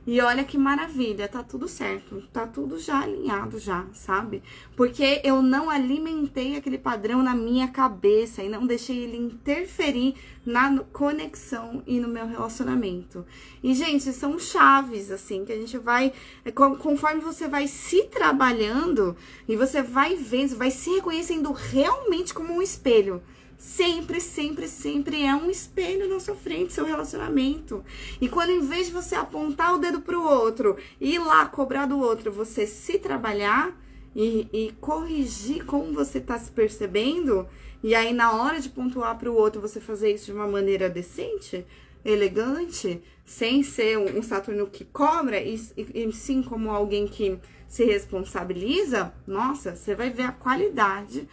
[0.07, 4.41] E olha que maravilha, tá tudo certo, tá tudo já alinhado já, sabe?
[4.73, 10.15] Porque eu não alimentei aquele padrão na minha cabeça e não deixei ele interferir
[10.45, 13.25] na conexão e no meu relacionamento.
[13.61, 16.13] E gente, são chaves assim que a gente vai
[16.45, 19.13] é, conforme você vai se trabalhando
[19.45, 23.21] e você vai vendo, vai se reconhecendo realmente como um espelho
[23.57, 27.83] sempre, sempre, sempre é um espelho na sua frente, seu relacionamento.
[28.21, 31.87] E quando em vez de você apontar o dedo pro outro e ir lá cobrar
[31.87, 33.75] do outro, você se trabalhar
[34.15, 37.47] e, e corrigir como você tá se percebendo,
[37.83, 41.65] e aí na hora de pontuar pro outro você fazer isso de uma maneira decente,
[42.05, 47.83] elegante, sem ser um, Saturno que cobra, e, e, e sim como alguém que se
[47.83, 51.27] responsabiliza, nossa, você vai ver a qualidade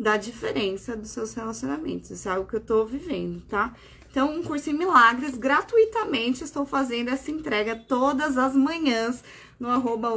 [0.00, 2.10] da diferença dos seus relacionamentos.
[2.10, 3.74] Isso é algo que eu tô vivendo, tá?
[4.10, 9.22] Então, um curso em milagres, gratuitamente, estou fazendo essa entrega todas as manhãs
[9.60, 10.08] no arroba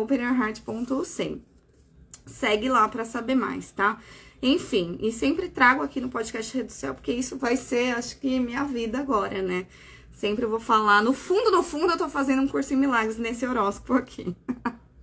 [2.26, 4.00] Segue lá para saber mais, tá?
[4.42, 8.18] Enfim, e sempre trago aqui no podcast Rede do Céu, porque isso vai ser, acho
[8.20, 9.68] que, minha vida agora, né?
[10.14, 13.46] Sempre vou falar, no fundo, no fundo, eu tô fazendo um curso em milagres nesse
[13.46, 14.34] horóscopo aqui.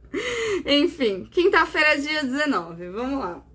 [0.64, 3.49] Enfim, quinta-feira, dia 19, vamos lá.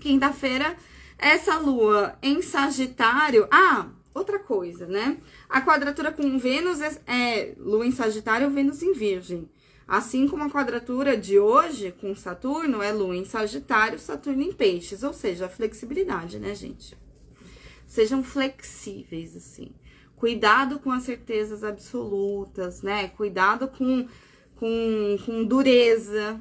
[0.00, 0.76] Quinta-feira,
[1.18, 3.48] essa lua em Sagitário.
[3.50, 5.18] Ah, outra coisa, né?
[5.48, 9.48] A quadratura com Vênus é, é lua em Sagitário, Vênus em Virgem.
[9.86, 15.04] Assim como a quadratura de hoje com Saturno é Lua em Sagitário, Saturno em Peixes,
[15.04, 16.96] ou seja, a flexibilidade, né, gente?
[17.86, 19.70] Sejam flexíveis, assim.
[20.16, 23.08] Cuidado com as certezas absolutas, né?
[23.08, 24.08] Cuidado com,
[24.56, 26.40] com, com dureza.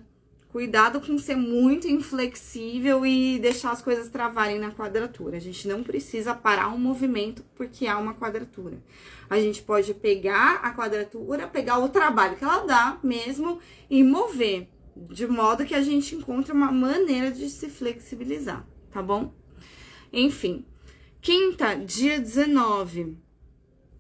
[0.56, 5.36] Cuidado com ser muito inflexível e deixar as coisas travarem na quadratura.
[5.36, 8.82] A gente não precisa parar um movimento porque há uma quadratura.
[9.30, 14.70] A gente pode pegar a quadratura, pegar o trabalho que ela dá mesmo e mover,
[14.96, 19.34] de modo que a gente encontre uma maneira de se flexibilizar, tá bom?
[20.14, 20.66] Enfim,
[21.20, 23.18] quinta, dia 19,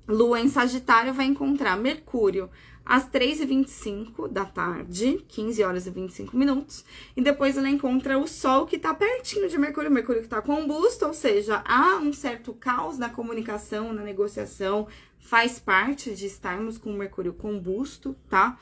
[0.07, 2.49] Lua em Sagitário vai encontrar Mercúrio
[2.85, 6.85] às 3h25 da tarde, 15 horas e 25 minutos,
[7.17, 11.07] e depois ela encontra o Sol que tá pertinho de Mercúrio, Mercúrio que tá combusto,
[11.07, 16.91] ou seja, há um certo caos na comunicação, na negociação, faz parte de estarmos com
[16.91, 18.59] o Mercúrio combusto, tá?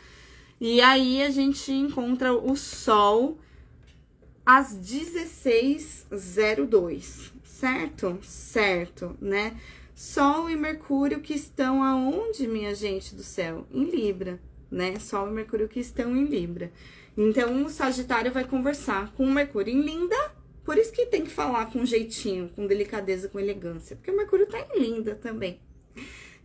[0.62, 3.38] E aí a gente encontra o Sol
[4.46, 8.18] às 16h02, certo?
[8.22, 9.58] Certo, né?
[9.96, 13.68] Sol e Mercúrio que estão aonde, minha gente do céu?
[13.72, 14.98] Em Libra, né?
[15.00, 16.72] Sol e Mercúrio que estão em Libra.
[17.16, 20.16] Então, o Sagitário vai conversar com o Mercúrio em Linda,
[20.64, 24.48] por isso que tem que falar com jeitinho, com delicadeza, com elegância, porque o Mercúrio
[24.48, 25.60] tá em Linda também.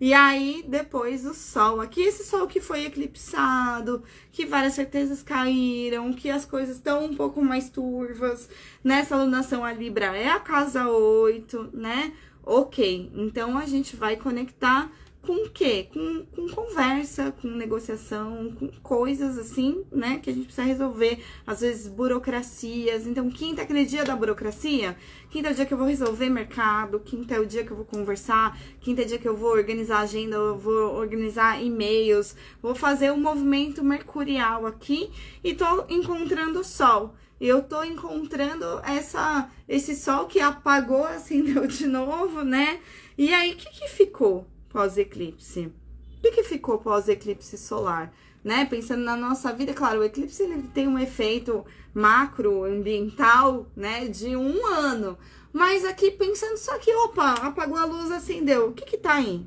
[0.00, 6.12] E aí, depois o Sol, aqui esse Sol que foi eclipsado, que várias certezas caíram,
[6.12, 8.48] que as coisas estão um pouco mais turvas.
[8.84, 12.12] Nessa alunação, a Libra é a casa 8, né?
[12.50, 15.86] Ok, então a gente vai conectar com o quê?
[15.92, 20.18] Com, com conversa, com negociação, com coisas assim, né?
[20.22, 21.22] Que a gente precisa resolver.
[21.46, 23.06] Às vezes, burocracias.
[23.06, 24.96] Então, quinta é aquele dia da burocracia.
[25.28, 26.98] Quinta é o dia que eu vou resolver mercado.
[27.00, 28.58] Quinta é o dia que eu vou conversar.
[28.80, 30.36] Quinta é o dia que eu vou organizar agenda.
[30.36, 32.34] Eu vou organizar e-mails.
[32.62, 35.10] Vou fazer um movimento mercurial aqui.
[35.44, 41.86] E tô encontrando o sol eu tô encontrando essa esse sol que apagou, acendeu de
[41.86, 42.80] novo, né?
[43.16, 45.72] E aí, o que, que ficou pós-eclipse?
[46.18, 48.12] O que, que ficou pós-eclipse solar?
[48.42, 48.64] Né?
[48.64, 54.36] Pensando na nossa vida, claro, o eclipse ele tem um efeito macro ambiental, né, de
[54.36, 55.18] um ano.
[55.52, 58.68] Mas aqui pensando só que, opa, apagou a luz, acendeu.
[58.68, 59.44] O que que tá aí?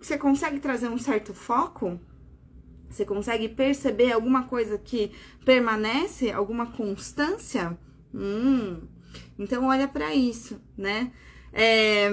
[0.00, 2.00] Você consegue trazer um certo foco?
[2.88, 5.10] Você consegue perceber alguma coisa que
[5.44, 7.76] permanece, alguma constância?
[8.14, 8.80] Hum,
[9.38, 11.12] então olha para isso, né?
[11.52, 12.08] É,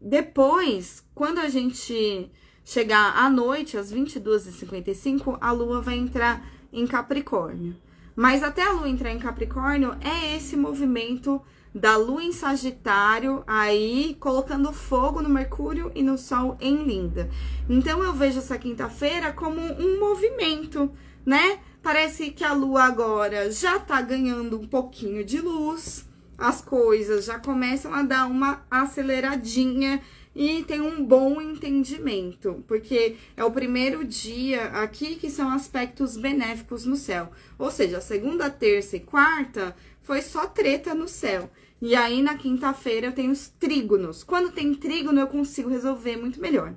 [0.00, 2.30] depois, quando a gente
[2.64, 7.76] chegar à noite, às 22h55, a lua vai entrar em Capricórnio.
[8.14, 11.40] Mas até a lua entrar em Capricórnio, é esse movimento
[11.76, 17.28] da lua em Sagitário, aí colocando fogo no Mercúrio e no Sol em Linda.
[17.68, 20.90] Então eu vejo essa quinta-feira como um movimento,
[21.24, 21.58] né?
[21.82, 26.08] Parece que a lua agora já tá ganhando um pouquinho de luz,
[26.38, 30.00] as coisas já começam a dar uma aceleradinha
[30.34, 36.86] e tem um bom entendimento, porque é o primeiro dia aqui que são aspectos benéficos
[36.86, 37.30] no céu.
[37.58, 41.50] Ou seja, segunda, terça e quarta foi só treta no céu.
[41.80, 44.24] E aí, na quinta-feira, eu tenho os trígonos.
[44.24, 46.74] Quando tem trígono, eu consigo resolver muito melhor.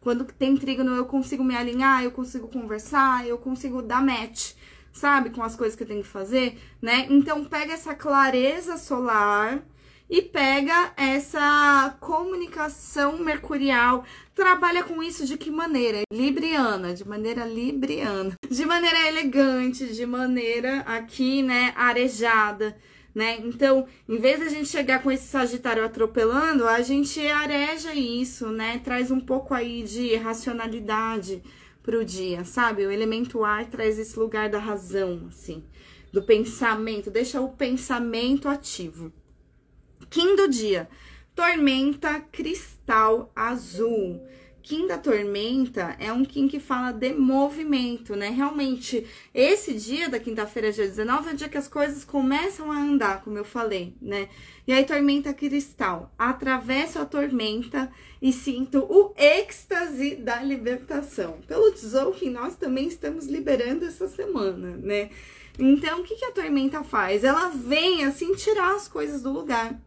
[0.00, 4.52] Quando tem trígono, eu consigo me alinhar, eu consigo conversar, eu consigo dar match,
[4.92, 5.30] sabe?
[5.30, 7.06] Com as coisas que eu tenho que fazer, né?
[7.08, 9.62] Então, pega essa clareza solar
[10.10, 14.04] e pega essa comunicação mercurial.
[14.34, 16.02] Trabalha com isso de que maneira?
[16.12, 18.34] Libriana, de maneira libriana.
[18.50, 22.76] De maneira elegante, de maneira aqui, né, arejada
[23.14, 23.38] né?
[23.40, 28.48] Então, em vez de a gente chegar com esse Sagitário atropelando, a gente areja isso,
[28.50, 28.80] né?
[28.82, 31.42] Traz um pouco aí de racionalidade
[31.82, 32.86] pro dia, sabe?
[32.86, 35.64] O elemento ar traz esse lugar da razão, assim,
[36.12, 39.12] do pensamento, deixa o pensamento ativo.
[40.08, 40.88] Quinto dia,
[41.34, 44.26] tormenta cristal azul.
[44.72, 48.30] Kim da Tormenta é um Kim que fala de movimento, né?
[48.30, 52.78] Realmente, esse dia da quinta-feira, dia 19, é o dia que as coisas começam a
[52.78, 54.30] andar, como eu falei, né?
[54.66, 56.10] E aí, Tormenta Cristal.
[56.18, 57.92] Atravesso a tormenta
[58.22, 61.40] e sinto o êxtase da libertação.
[61.46, 65.10] Pelo tesouro que nós também estamos liberando essa semana, né?
[65.58, 67.24] Então, o que, que a tormenta faz?
[67.24, 69.78] Ela vem, assim, tirar as coisas do lugar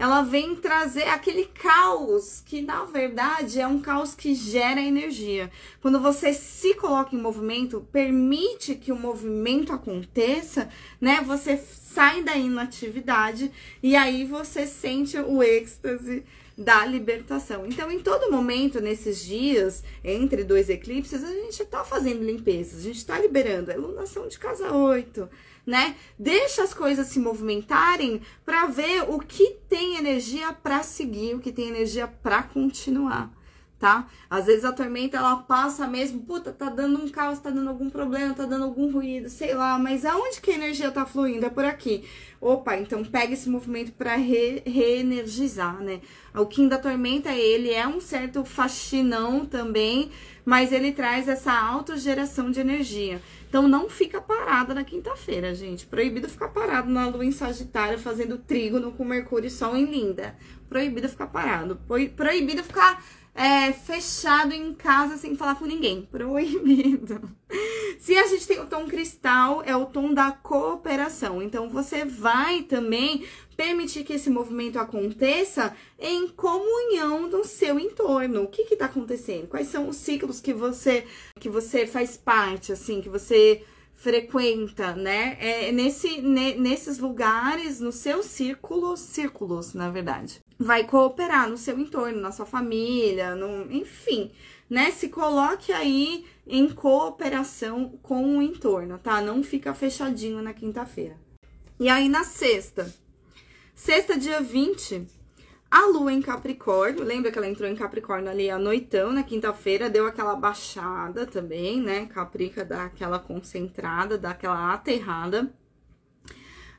[0.00, 5.50] ela vem trazer aquele caos que na verdade é um caos que gera energia.
[5.82, 11.20] Quando você se coloca em movimento, permite que o movimento aconteça, né?
[11.26, 16.24] Você sai da inatividade e aí você sente o êxtase
[16.56, 17.66] da libertação.
[17.66, 22.82] Então, em todo momento, nesses dias, entre dois eclipses, a gente tá fazendo limpezas, a
[22.84, 23.70] gente tá liberando.
[23.70, 25.28] É lunação de casa 8,
[25.66, 25.96] né?
[26.18, 31.52] Deixa as coisas se movimentarem para ver o que tem energia para seguir, o que
[31.52, 33.30] tem energia para continuar
[33.80, 34.06] tá?
[34.28, 37.88] Às vezes a tormenta ela passa mesmo, puta, tá dando um caos, tá dando algum
[37.88, 41.46] problema, tá dando algum ruído, sei lá, mas aonde que a energia tá fluindo?
[41.46, 42.04] É por aqui.
[42.38, 46.02] Opa, então pega esse movimento para re reenergizar, né?
[46.34, 50.10] O Kim da Tormenta, ele é um certo faxinão também,
[50.44, 53.20] mas ele traz essa autogeração de energia.
[53.50, 55.84] Então não fica parada na quinta-feira, gente.
[55.84, 60.36] Proibido ficar parado na lua em Sagitário fazendo trígono com Mercúrio e Sol em Linda.
[60.68, 61.76] Proibido ficar parado.
[62.14, 66.02] Proibido ficar é, fechado em casa sem falar com ninguém.
[66.02, 67.30] Proibido.
[67.98, 71.42] Se a gente tem o tom cristal, é o tom da cooperação.
[71.42, 73.24] Então você vai também
[73.56, 78.42] permitir que esse movimento aconteça em comunhão no seu entorno.
[78.42, 79.48] O que está acontecendo?
[79.48, 81.06] Quais são os ciclos que você
[81.38, 83.62] que você faz parte, assim, que você
[84.00, 85.36] frequenta, né?
[85.38, 90.40] É nesse, ne, nesses lugares, no seu círculo, círculos, na verdade.
[90.58, 94.30] Vai cooperar no seu entorno, na sua família, no, enfim,
[94.70, 94.90] né?
[94.90, 99.20] Se coloque aí em cooperação com o entorno, tá?
[99.20, 101.18] Não fica fechadinho na quinta-feira.
[101.78, 102.90] E aí na sexta,
[103.74, 105.06] sexta, dia 20,
[105.70, 109.88] a lua em Capricórnio, lembra que ela entrou em Capricórnio ali à noitão, na quinta-feira,
[109.88, 112.06] deu aquela baixada também, né?
[112.06, 115.52] Caprica dá aquela concentrada, dá aquela aterrada.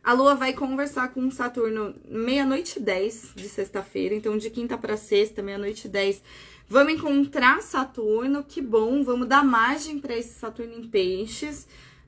[0.04, 4.98] A lua vai conversar com Saturno meia-noite e 10 de sexta-feira, então de quinta para
[4.98, 6.22] sexta, meia-noite e 10.
[6.68, 11.68] Vamos encontrar Saturno, que bom, vamos dar margem para esse Saturno em peixes.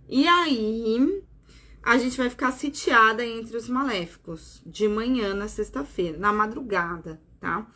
[0.10, 1.24] E aí,
[1.84, 7.68] a gente vai ficar sitiada entre os maléficos de manhã na sexta-feira, na madrugada, tá?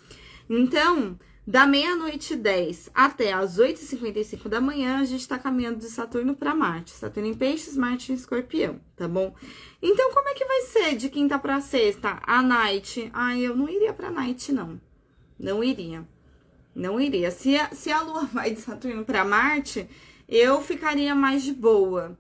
[0.49, 6.36] Então, da meia-noite 10 até as 8h55 da manhã, a gente tá caminhando de Saturno
[6.36, 6.91] para Marte.
[6.91, 9.36] Saturno em Peixes, Marte em Escorpião, tá bom?
[9.82, 12.20] Então, como é que vai ser de quinta para sexta?
[12.26, 13.10] A night.
[13.14, 14.80] Ai, eu não iria pra night, não.
[15.38, 16.08] Não iria.
[16.74, 17.30] Não iria.
[17.30, 19.89] Se a, se a Lua vai de Saturno para Marte,
[20.30, 22.18] eu ficaria mais de boa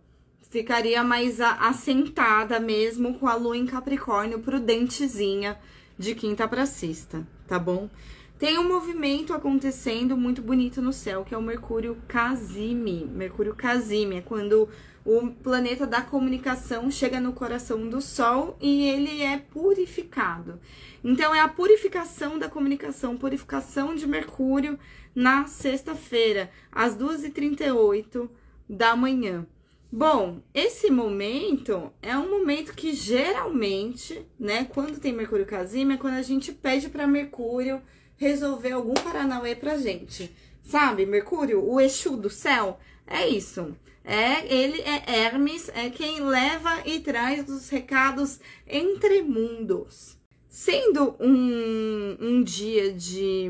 [0.49, 5.57] ficaria mais assentada mesmo com a lua em Capricórnio, prudentezinha,
[5.97, 7.89] de quinta para sexta, tá bom?
[8.37, 13.03] Tem um movimento acontecendo muito bonito no céu, que é o Mercúrio Casime.
[13.05, 14.69] Mercúrio Casime é quando
[15.03, 20.59] o planeta da comunicação chega no coração do Sol e ele é purificado.
[21.03, 24.77] Então, é a purificação da comunicação, purificação de Mercúrio
[25.15, 28.29] na sexta-feira, às 2h38
[28.69, 29.47] da manhã.
[29.89, 36.15] Bom, esse momento é um momento que geralmente, né, quando tem Mercúrio Casima, é quando
[36.15, 37.81] a gente pede para Mercúrio
[38.17, 40.35] resolver algum paranauê pra gente.
[40.61, 43.77] Sabe, Mercúrio, o Exu do céu, é isso.
[44.03, 50.17] É, ele é Hermes, é quem leva e traz os recados entre mundos.
[50.49, 53.49] Sendo um, um dia de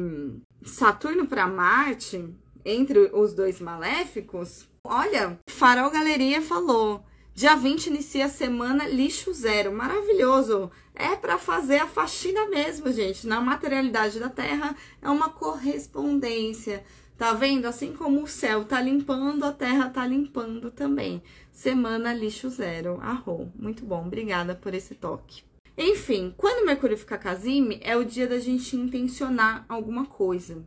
[0.63, 2.27] Saturno para Marte,
[2.63, 7.03] entre os dois maléficos, Olha, Farol Galeria falou.
[7.35, 9.69] Dia 20 inicia a semana lixo zero.
[9.73, 10.71] Maravilhoso.
[10.95, 13.27] É para fazer a faxina mesmo, gente.
[13.27, 16.85] Na materialidade da Terra é uma correspondência.
[17.17, 17.65] Tá vendo?
[17.65, 21.21] Assim como o céu tá limpando, a Terra tá limpando também.
[21.51, 22.97] Semana lixo zero.
[23.01, 23.51] Arro.
[23.59, 24.05] Muito bom.
[24.07, 25.43] Obrigada por esse toque.
[25.77, 30.65] Enfim, quando Mercúrio fica casime, é o dia da gente intencionar alguma coisa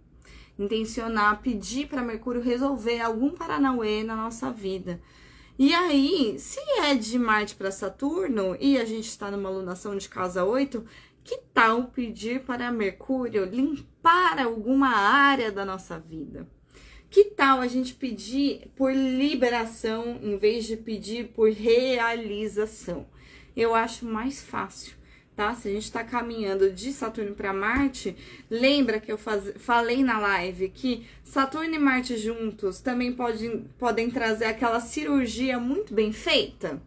[0.63, 5.01] intencionar, pedir para Mercúrio resolver algum Paranauê na nossa vida.
[5.59, 10.09] E aí, se é de Marte para Saturno e a gente está numa lunação de
[10.09, 10.85] casa 8,
[11.25, 16.47] que tal pedir para Mercúrio limpar alguma área da nossa vida?
[17.09, 23.07] Que tal a gente pedir por liberação em vez de pedir por realização?
[23.57, 25.00] Eu acho mais fácil
[25.41, 25.55] tá?
[25.55, 28.15] Se a gente está caminhando de Saturno para Marte,
[28.51, 29.55] lembra que eu faz...
[29.57, 33.49] falei na live que Saturno e Marte juntos também pode...
[33.79, 36.83] podem trazer aquela cirurgia muito bem feita?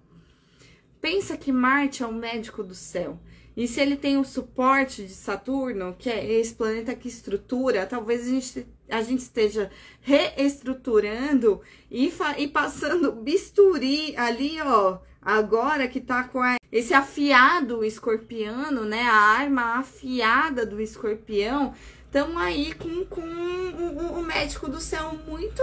[1.01, 3.19] Pensa que Marte é o médico do céu.
[3.57, 8.27] E se ele tem o suporte de Saturno, que é esse planeta que estrutura, talvez
[8.27, 16.23] a gente, a gente esteja reestruturando e, e passando bisturi ali, ó, agora que tá
[16.25, 19.03] com a esse afiado escorpiano, né?
[19.03, 21.71] A arma afiada do escorpião,
[22.07, 25.61] estão aí com, com o, o médico do céu muito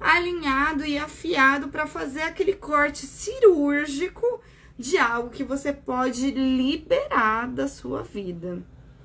[0.00, 4.40] alinhado e afiado para fazer aquele corte cirúrgico
[4.78, 8.62] de algo que você pode liberar da sua vida.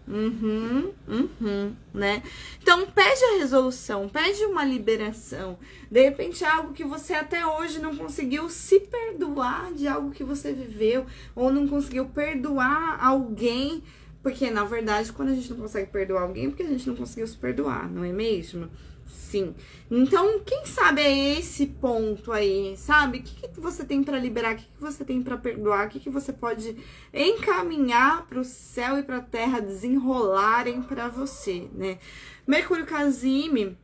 [0.07, 2.23] Uhum, uhum, né?
[2.61, 5.59] Então pede a resolução, pede uma liberação.
[5.91, 10.53] De repente, algo que você até hoje não conseguiu se perdoar de algo que você
[10.53, 11.05] viveu,
[11.35, 13.83] ou não conseguiu perdoar alguém,
[14.23, 16.95] porque na verdade, quando a gente não consegue perdoar alguém, é porque a gente não
[16.95, 18.69] conseguiu se perdoar, não é mesmo?
[19.07, 19.55] Sim.
[19.89, 23.19] Então, quem sabe é esse ponto aí, sabe?
[23.19, 24.53] O que, que você tem para liberar?
[24.53, 25.87] O que, que você tem para perdoar?
[25.87, 26.75] O que, que você pode
[27.13, 31.99] encaminhar para o céu e para a terra desenrolarem para você, né?
[32.45, 33.77] Mercúrio Casime,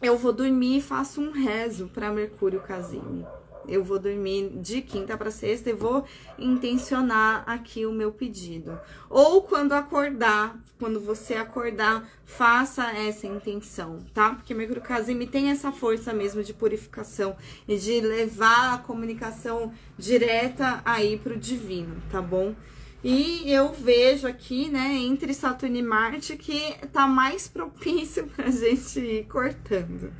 [0.00, 3.26] eu vou dormir e faço um rezo para Mercúrio Casime
[3.68, 6.04] eu vou dormir de quinta para sexta e vou
[6.38, 8.78] intencionar aqui o meu pedido.
[9.10, 14.34] Ou quando acordar, quando você acordar, faça essa intenção, tá?
[14.34, 20.80] Porque Mercúrio Casime tem essa força mesmo de purificação e de levar a comunicação direta
[20.84, 22.54] aí pro divino, tá bom?
[23.02, 28.98] E eu vejo aqui, né, entre Saturno e Marte, que tá mais propício pra gente
[28.98, 30.12] ir cortando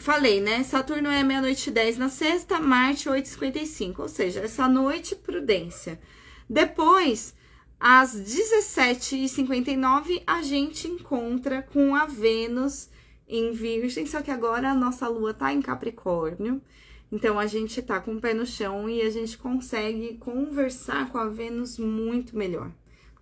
[0.00, 0.62] falei, né?
[0.62, 3.98] Saturno é meia-noite 10 na sexta, Marte 8h55.
[3.98, 6.00] Ou seja, essa noite, prudência.
[6.48, 7.34] Depois,
[7.78, 12.88] às 17h59, a gente encontra com a Vênus
[13.28, 16.60] em Virgem, só que agora a nossa lua tá em Capricórnio.
[17.10, 21.18] Então a gente tá com o pé no chão e a gente consegue conversar com
[21.18, 22.72] a Vênus muito melhor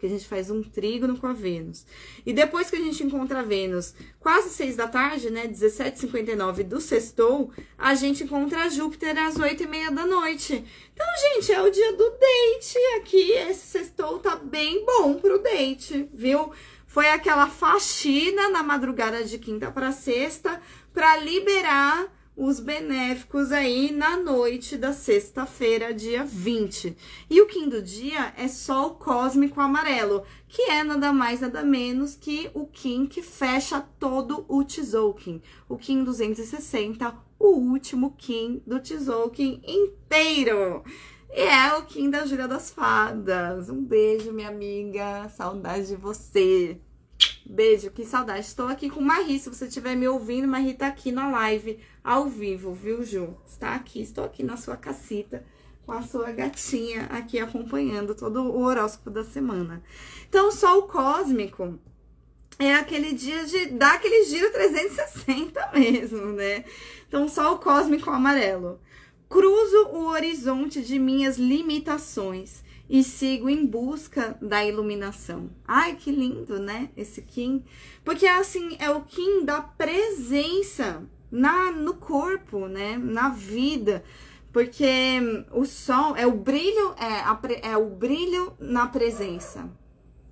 [0.02, 1.86] que a gente faz um trígono com a Vênus.
[2.26, 6.80] E depois que a gente encontra a Vênus, quase seis da tarde, né, 17h59 do
[6.80, 10.64] sextou, a gente encontra a Júpiter às oito e meia da noite.
[10.92, 16.10] Então, gente, é o dia do date aqui, esse sextou tá bem bom pro date,
[16.12, 16.50] viu?
[16.84, 20.60] Foi aquela faxina na madrugada de quinta para sexta
[20.92, 26.96] para liberar os benéficos aí na noite da sexta-feira, dia 20.
[27.28, 32.50] E o do dia é Sol Cósmico Amarelo, que é nada mais nada menos que
[32.54, 35.42] o Kim que fecha todo o Tzolk'in.
[35.68, 40.82] O Kim 260, o último Kim do Tzolk'in inteiro.
[41.34, 43.70] E é o Kim da Júlia das Fadas.
[43.70, 45.28] Um beijo, minha amiga.
[45.30, 46.78] Saudade de você.
[47.44, 48.40] Beijo, que saudade.
[48.40, 49.38] Estou aqui com Marie.
[49.38, 53.36] Se você estiver me ouvindo, Marie tá aqui na live, ao vivo, viu, Ju?
[53.46, 55.44] Está aqui, estou aqui na sua cacita
[55.84, 59.82] com a sua gatinha aqui acompanhando todo o horóscopo da semana.
[60.28, 61.78] Então, o Sol Cósmico
[62.58, 66.64] é aquele dia de dar aquele giro 360 mesmo, né?
[67.08, 68.80] Então, Sol Cósmico Amarelo.
[69.28, 75.50] Cruzo o horizonte de minhas limitações e sigo em busca da iluminação.
[75.66, 76.90] Ai, que lindo, né?
[76.96, 77.64] Esse Kim.
[78.04, 82.98] Porque assim, é o Kim da presença na no corpo, né?
[82.98, 84.04] Na vida.
[84.52, 89.70] Porque o sol é o brilho, é, a, é o brilho na presença.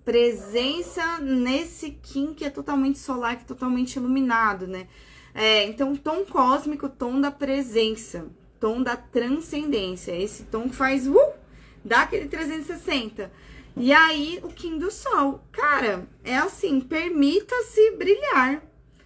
[0.04, 4.86] Presença nesse Kim que é totalmente solar, que é totalmente iluminado, né?
[5.34, 8.26] É, então, tom cósmico, tom da presença,
[8.58, 10.12] tom da transcendência.
[10.12, 11.32] Esse tom que faz uh,
[11.84, 13.30] dá aquele 360.
[13.76, 15.44] E aí, o Kim do Sol.
[15.52, 18.62] Cara, é assim, permita-se brilhar.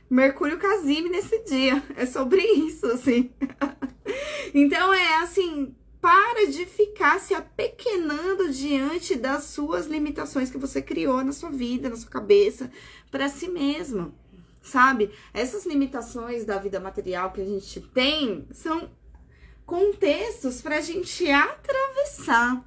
[0.08, 1.82] Mercúrio Casime nesse dia.
[1.96, 3.30] É sobre isso, assim.
[4.54, 11.22] então, é assim, para de ficar se apequenando diante das suas limitações que você criou
[11.24, 12.70] na sua vida, na sua cabeça,
[13.10, 14.14] para si mesmo.
[14.62, 15.10] Sabe?
[15.32, 18.90] Essas limitações da vida material que a gente tem são
[19.66, 22.64] contextos para a gente atravessar,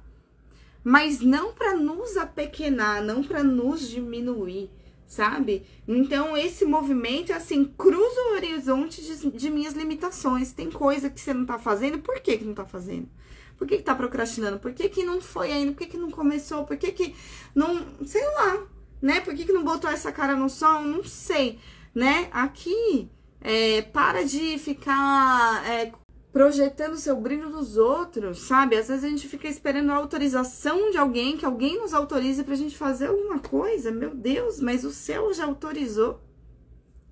[0.82, 4.70] mas não para nos apequenar, não para nos diminuir,
[5.06, 5.66] sabe?
[5.86, 10.52] Então, esse movimento é assim: cruza o horizonte de, de, minhas limitações.
[10.52, 13.08] Tem coisa que você não tá fazendo, por que, que não tá fazendo?
[13.56, 14.60] Por que, que tá procrastinando?
[14.60, 15.72] Por que, que não foi ainda?
[15.72, 16.64] Por que, que não começou?
[16.64, 17.14] Por que, que
[17.54, 17.84] não.
[18.06, 18.66] Sei lá,
[19.02, 19.20] né?
[19.20, 20.82] Por que, que não botou essa cara no sol?
[20.82, 21.58] Não sei,
[21.94, 22.28] né?
[22.32, 23.10] Aqui.
[23.40, 25.92] É, para de ficar é,
[26.32, 28.76] projetando seu brilho nos outros, sabe?
[28.76, 32.54] Às vezes a gente fica esperando a autorização de alguém, que alguém nos autorize pra
[32.54, 33.90] gente fazer alguma coisa.
[33.90, 36.20] Meu Deus, mas o céu já autorizou.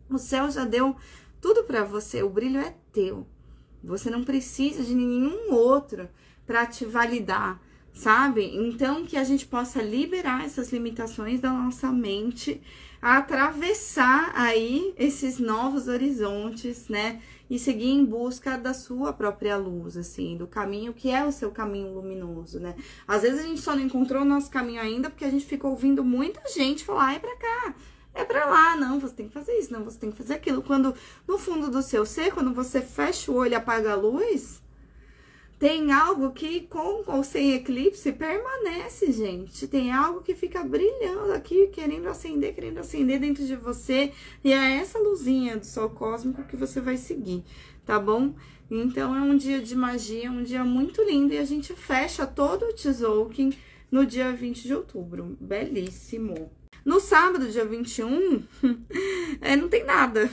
[0.08, 0.96] O céu já deu
[1.40, 2.22] tudo para você.
[2.22, 3.26] O brilho é teu.
[3.82, 6.08] Você não precisa de nenhum outro
[6.46, 7.60] para te validar,
[7.92, 8.44] sabe?
[8.56, 12.62] Então que a gente possa liberar essas limitações da nossa mente
[13.00, 17.20] atravessar aí esses novos horizontes, né?
[17.48, 21.50] E seguir em busca da sua própria luz, assim, do caminho que é o seu
[21.50, 22.74] caminho luminoso, né?
[23.06, 25.70] Às vezes a gente só não encontrou o nosso caminho ainda porque a gente ficou
[25.70, 27.74] ouvindo muita gente falar, é pra cá,
[28.14, 30.62] é pra lá, não, você tem que fazer isso, não, você tem que fazer aquilo.
[30.62, 30.94] Quando
[31.28, 34.60] no fundo do seu ser, quando você fecha o olho e apaga a luz,
[35.58, 39.66] tem algo que, com ou sem eclipse, permanece, gente.
[39.66, 44.12] Tem algo que fica brilhando aqui, querendo acender, querendo acender dentro de você.
[44.44, 47.42] E é essa luzinha do sol cósmico que você vai seguir,
[47.86, 48.34] tá bom?
[48.70, 51.32] Então é um dia de magia, um dia muito lindo.
[51.32, 53.54] E a gente fecha todo o Tzolk'in
[53.90, 55.38] no dia 20 de outubro.
[55.40, 56.50] Belíssimo.
[56.84, 58.44] No sábado, dia 21,
[59.40, 60.30] é, não tem nada.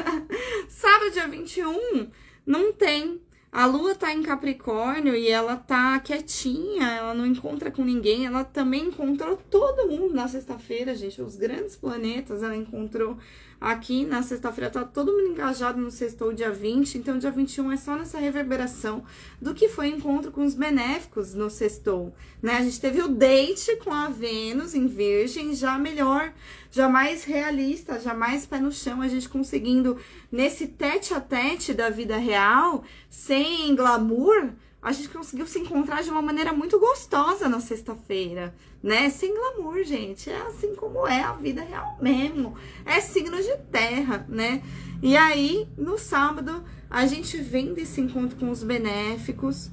[0.68, 2.10] sábado, dia 21,
[2.46, 3.20] não tem
[3.52, 8.24] a lua tá em Capricórnio e ela tá quietinha, ela não encontra com ninguém.
[8.24, 11.20] Ela também encontrou todo mundo na sexta-feira, gente.
[11.20, 13.18] Os grandes planetas ela encontrou
[13.60, 14.70] aqui na sexta-feira.
[14.70, 16.96] Tá todo mundo engajado no sextou dia 20.
[16.96, 19.04] Então, dia 21 é só nessa reverberação
[19.40, 22.14] do que foi encontro com os benéficos no sextou.
[22.42, 22.56] Né?
[22.56, 26.32] A gente teve o date com a Vênus em Virgem, já melhor
[26.70, 29.98] já mais realista, já mais pé no chão, a gente conseguindo
[30.30, 34.50] nesse tete a tete da vida real, sem glamour,
[34.82, 39.10] a gente conseguiu se encontrar de uma maneira muito gostosa na sexta-feira, né?
[39.10, 40.30] Sem glamour, gente.
[40.30, 42.56] É assim como é a vida real mesmo.
[42.86, 44.62] É signo de terra, né?
[45.02, 49.70] E aí, no sábado, a gente vem desse encontro com os benéficos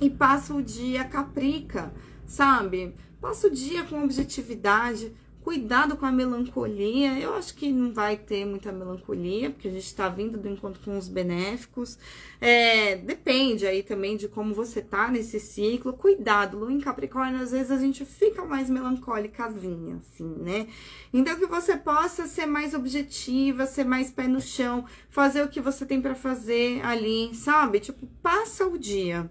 [0.00, 1.92] e passa o dia caprica,
[2.26, 2.94] sabe?
[3.20, 5.14] Passa o dia com objetividade,
[5.48, 7.18] Cuidado com a melancolia.
[7.18, 10.78] Eu acho que não vai ter muita melancolia, porque a gente está vindo do encontro
[10.84, 11.98] com os benéficos.
[12.38, 15.94] É, depende aí também de como você tá nesse ciclo.
[15.94, 20.66] Cuidado, Lua em Capricórnio, às vezes a gente fica mais melancólicazinha, assim, né?
[21.14, 25.62] Então que você possa ser mais objetiva, ser mais pé no chão, fazer o que
[25.62, 27.80] você tem para fazer ali, sabe?
[27.80, 29.30] Tipo, passa o dia.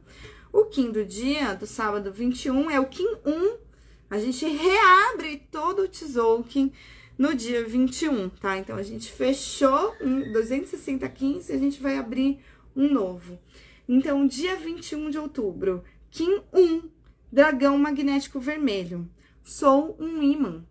[0.51, 3.66] O Kim do dia, do sábado 21, é o Kim 1
[4.09, 6.71] a gente reabre todo o Tzolk'in
[7.17, 8.57] no dia 21, tá?
[8.57, 12.39] Então, a gente fechou um 26015 e a gente vai abrir
[12.75, 13.39] um novo.
[13.87, 16.83] Então, dia 21 de outubro, Kim 1,
[17.31, 19.09] dragão magnético vermelho.
[19.43, 20.63] Sou um imã.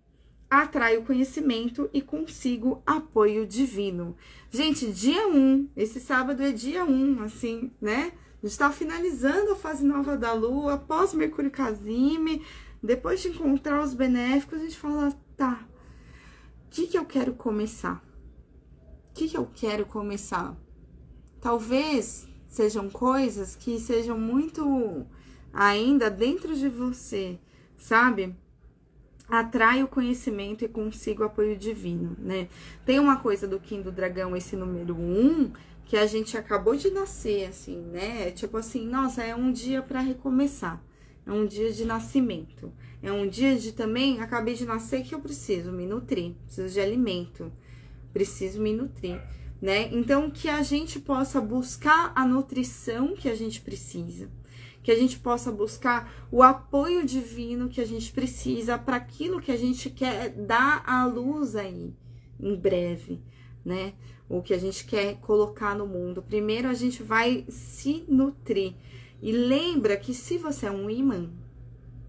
[0.49, 4.16] Atraio conhecimento e consigo apoio divino.
[4.51, 8.12] Gente, dia 1, esse sábado é dia 1, assim, né?
[8.43, 12.45] A gente tá finalizando a fase nova da Lua, pós Mercúrio Casime,
[12.87, 15.66] depois de encontrar os benéficos, a gente fala, tá,
[16.66, 18.03] o que, que eu quero começar?
[19.11, 20.57] O que, que eu quero começar?
[21.41, 25.05] Talvez sejam coisas que sejam muito
[25.53, 27.39] ainda dentro de você,
[27.76, 28.34] sabe?
[29.28, 32.49] Atrai o conhecimento e consigo apoio divino, né?
[32.84, 35.51] Tem uma coisa do Kim do Dragão, esse número um,
[35.84, 38.30] que a gente acabou de nascer, assim, né?
[38.30, 40.80] Tipo assim, nossa, é um dia para recomeçar
[41.27, 42.72] é um dia de nascimento.
[43.03, 46.81] É um dia de também, acabei de nascer que eu preciso me nutrir, preciso de
[46.81, 47.53] alimento,
[48.12, 49.20] preciso me nutrir,
[49.61, 49.89] né?
[49.93, 54.31] Então que a gente possa buscar a nutrição que a gente precisa,
[54.83, 59.51] que a gente possa buscar o apoio divino que a gente precisa para aquilo que
[59.51, 61.93] a gente quer dar à luz aí
[62.41, 63.20] em breve,
[63.64, 63.95] né?
[64.29, 66.22] O que a gente quer colocar no mundo.
[66.22, 68.74] Primeiro a gente vai se nutrir
[69.21, 71.29] e lembra que se você é um imã,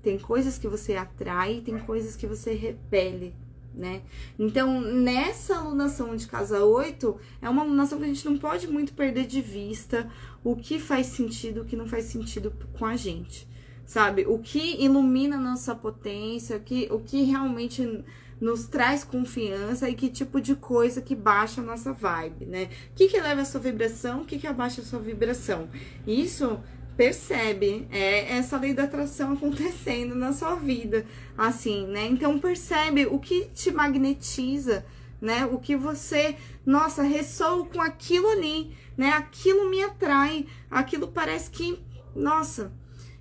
[0.02, 3.36] tem coisas que você atrai, tem coisas que você repele,
[3.74, 4.02] né?
[4.38, 8.94] Então, nessa alunação de casa 8, é uma alunação que a gente não pode muito
[8.94, 10.10] perder de vista
[10.44, 13.48] o que faz sentido, o que não faz sentido com a gente,
[13.86, 14.26] sabe?
[14.28, 18.04] O que ilumina nossa potência, o que, o que realmente
[18.40, 22.70] nos traz confiança e que tipo de coisa que baixa a nossa vibe, né?
[22.92, 25.68] O que, que eleva a sua vibração, o que, que abaixa a sua vibração.
[26.06, 26.60] Isso
[26.98, 31.06] percebe é essa lei da atração acontecendo na sua vida,
[31.38, 32.08] assim, né?
[32.08, 34.84] Então percebe o que te magnetiza,
[35.22, 35.46] né?
[35.46, 36.36] O que você,
[36.66, 39.12] nossa, ressoa com aquilo ali, né?
[39.12, 41.80] Aquilo me atrai, aquilo parece que,
[42.16, 42.74] nossa.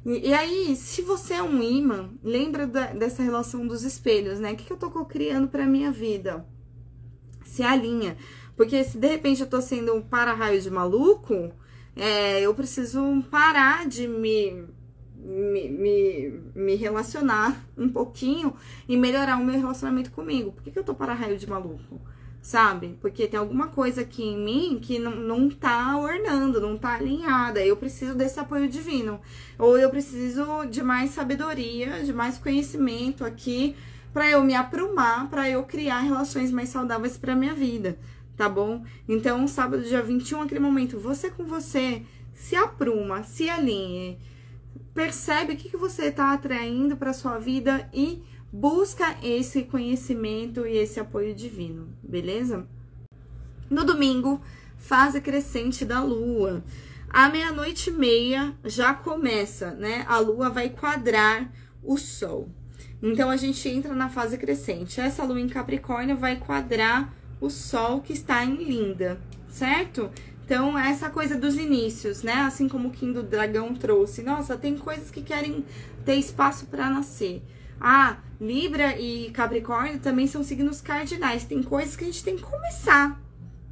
[0.05, 4.53] E, e aí, se você é um imã, lembra da, dessa relação dos espelhos, né?
[4.53, 6.47] O que, que eu tô criando pra minha vida?
[7.45, 8.17] Se alinha.
[8.57, 11.53] Porque se de repente eu tô sendo um para-raio de maluco,
[11.97, 14.65] é, eu preciso parar de me,
[15.17, 18.55] me, me, me, relacionar um pouquinho
[18.87, 20.53] e melhorar o meu relacionamento comigo.
[20.53, 22.01] Por que, que eu tô para raio de maluco?
[22.43, 22.97] Sabe?
[23.01, 27.65] Porque tem alguma coisa aqui em mim que não, não tá ornando, não tá alinhada.
[27.65, 29.19] Eu preciso desse apoio divino.
[29.59, 33.75] Ou eu preciso de mais sabedoria, de mais conhecimento aqui
[34.17, 37.99] para eu me aprumar, para eu criar relações mais saudáveis para minha vida,
[38.37, 38.85] tá bom?
[39.09, 42.03] Então, sábado, dia 21, aquele momento, você com você,
[42.35, 44.19] se apruma, se alinhe,
[44.95, 48.23] percebe o que, que você está atraindo para sua vida e
[48.53, 52.67] busca esse conhecimento e esse apoio divino, beleza?
[53.69, 54.41] No domingo,
[54.79, 56.63] fase crescente da lua.
[57.09, 60.05] À meia-noite e meia já começa, né?
[60.09, 61.51] A lua vai quadrar
[61.83, 62.49] o sol.
[63.03, 65.01] Então a gente entra na fase crescente.
[65.01, 70.11] Essa lua em Capricórnio vai quadrar o sol que está em Linda, certo?
[70.47, 72.35] Então, essa coisa dos inícios, né?
[72.35, 74.23] Assim como o Kim do Dragão trouxe.
[74.23, 75.65] Nossa, tem coisas que querem
[76.05, 77.43] ter espaço para nascer.
[77.81, 81.45] Ah, Libra e Capricórnio também são signos cardinais.
[81.45, 83.21] Tem coisas que a gente tem que começar.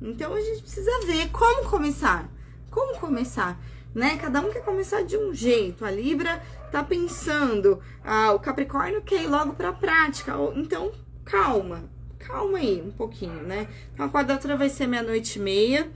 [0.02, 2.28] Então, a gente precisa ver como começar.
[2.72, 3.56] Como começar?
[3.94, 4.16] Né?
[4.16, 5.84] Cada um quer começar de um jeito.
[5.84, 6.42] A Libra
[6.72, 10.34] tá pensando, ah, o Capricórnio quer ir logo para a prática.
[10.56, 10.90] Então,
[11.24, 11.84] calma,
[12.26, 13.68] calma aí um pouquinho, né?
[13.92, 15.90] Então, a quadratura vai ser meia-noite e meia.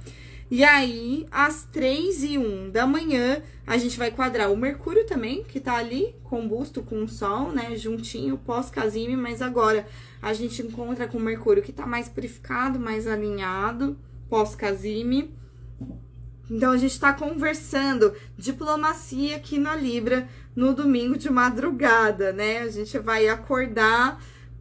[0.51, 5.45] E aí, às 3 e 1 da manhã, a gente vai quadrar o Mercúrio também,
[5.45, 7.77] que tá ali, combusto com o Sol, né?
[7.77, 9.87] Juntinho, pós-casime, mas agora
[10.23, 13.99] a gente encontra com o Mercúrio que tá mais purificado, mais alinhado,
[14.31, 15.35] pós-casime.
[16.51, 20.27] Então, a gente está conversando diplomacia aqui na Libra
[20.57, 22.61] no domingo de madrugada, né?
[22.61, 24.19] A gente vai acordar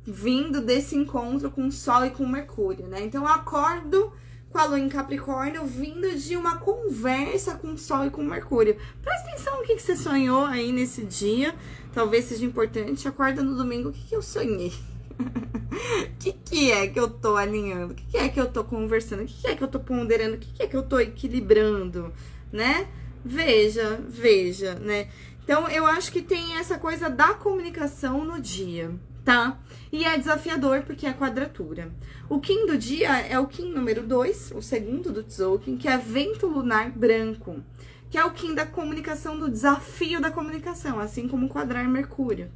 [0.07, 3.03] vindo desse encontro com o Sol e com Mercúrio, né?
[3.03, 4.13] Então, eu acordo
[4.49, 8.77] com a Lua em Capricórnio vindo de uma conversa com o Sol e com Mercúrio.
[9.03, 11.53] Presta atenção no que, que você sonhou aí nesse dia.
[11.93, 13.05] Talvez seja importante.
[13.05, 14.73] Acorda no domingo, o que, que eu sonhei?
[15.77, 17.93] O que, que é que eu tô alinhando?
[17.93, 19.23] O que, que é que eu tô conversando?
[19.23, 20.35] O que, que é que eu tô ponderando?
[20.35, 22.11] O que, que é que eu tô equilibrando?
[22.51, 22.87] Né?
[23.23, 25.07] Veja, veja, né?
[25.43, 28.91] Então, eu acho que tem essa coisa da comunicação no dia,
[29.23, 29.59] tá?
[29.91, 31.91] E é desafiador porque é quadratura.
[32.29, 35.97] O Kim do dia é o Kim número 2, o segundo do Tzolk'in, que é
[35.97, 37.63] vento lunar branco,
[38.09, 42.49] que é o Kim da comunicação, do desafio da comunicação, assim como quadrar Mercúrio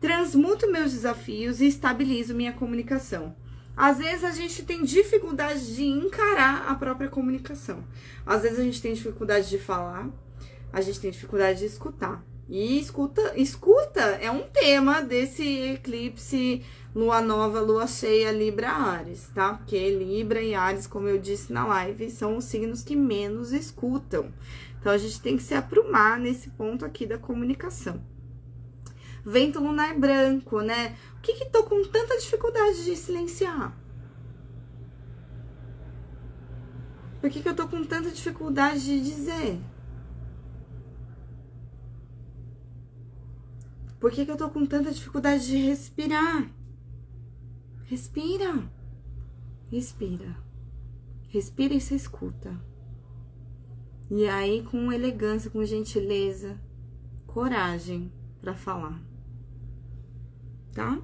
[0.00, 3.34] transmuto meus desafios e estabilizo minha comunicação.
[3.76, 7.84] Às vezes a gente tem dificuldade de encarar a própria comunicação.
[8.24, 10.08] Às vezes a gente tem dificuldade de falar,
[10.72, 12.24] a gente tem dificuldade de escutar.
[12.48, 19.54] E escuta, escuta é um tema desse eclipse lua nova, lua cheia, Libra, Ares, tá?
[19.54, 24.32] Porque Libra e Ares, como eu disse na live, são os signos que menos escutam.
[24.80, 28.00] Então a gente tem que se aprumar nesse ponto aqui da comunicação
[29.26, 30.96] vento lunar branco, né?
[31.18, 33.76] O que que tô com tanta dificuldade de silenciar?
[37.20, 39.58] Por que que eu tô com tanta dificuldade de dizer?
[43.98, 46.50] Por que que eu tô com tanta dificuldade de respirar?
[47.84, 48.70] Respira.
[49.70, 50.36] Respira.
[51.28, 52.60] Respira e se escuta.
[54.10, 56.60] E aí, com elegância, com gentileza,
[57.26, 59.00] coragem para falar
[60.76, 61.00] tá?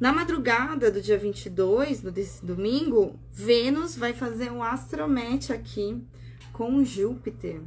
[0.00, 6.02] Na madrugada do dia 22, do, desse domingo, Vênus vai fazer um astromete aqui
[6.52, 7.60] com Júpiter.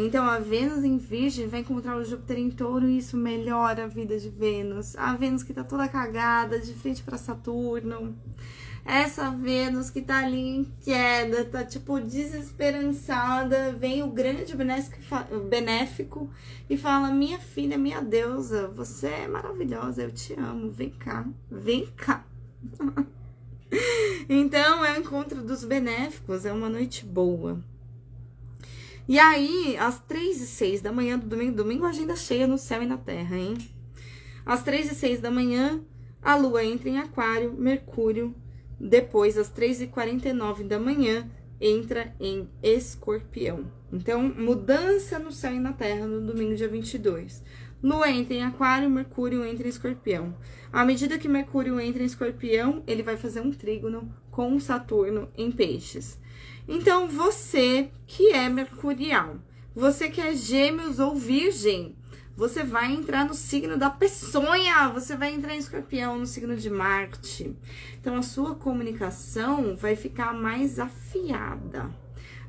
[0.00, 3.88] Então, a Vênus em Virgem vai encontrar o Júpiter em touro e isso melhora a
[3.88, 4.94] vida de Vênus.
[4.94, 8.16] A Vênus que tá toda cagada, de frente para Saturno.
[8.84, 14.54] Essa Vênus que tá ali em queda, tá tipo desesperançada, vem o grande
[15.50, 16.30] benéfico
[16.70, 21.86] e fala: Minha filha, minha deusa, você é maravilhosa, eu te amo, vem cá, vem
[21.96, 22.24] cá.
[24.28, 27.58] então é o encontro dos benéficos, é uma noite boa.
[29.08, 32.82] E aí, às três e seis da manhã do domingo, domingo agenda cheia no céu
[32.82, 33.56] e na terra, hein?
[34.44, 35.80] Às três e seis da manhã,
[36.22, 38.34] a lua entra em aquário, Mercúrio
[38.80, 41.28] depois, às 3h49 da manhã,
[41.60, 43.72] entra em escorpião.
[43.92, 47.42] Então, mudança no céu e na terra no domingo, dia 22.
[47.82, 50.36] Lua entra em aquário, Mercúrio entra em escorpião.
[50.72, 55.50] À medida que Mercúrio entra em escorpião, ele vai fazer um trígono com Saturno em
[55.50, 56.20] peixes.
[56.70, 59.36] Então, você que é mercurial,
[59.74, 61.96] você que é gêmeos ou virgem,
[62.36, 66.68] você vai entrar no signo da peçonha, você vai entrar em escorpião, no signo de
[66.68, 67.56] Marte.
[67.98, 71.90] Então, a sua comunicação vai ficar mais afiada.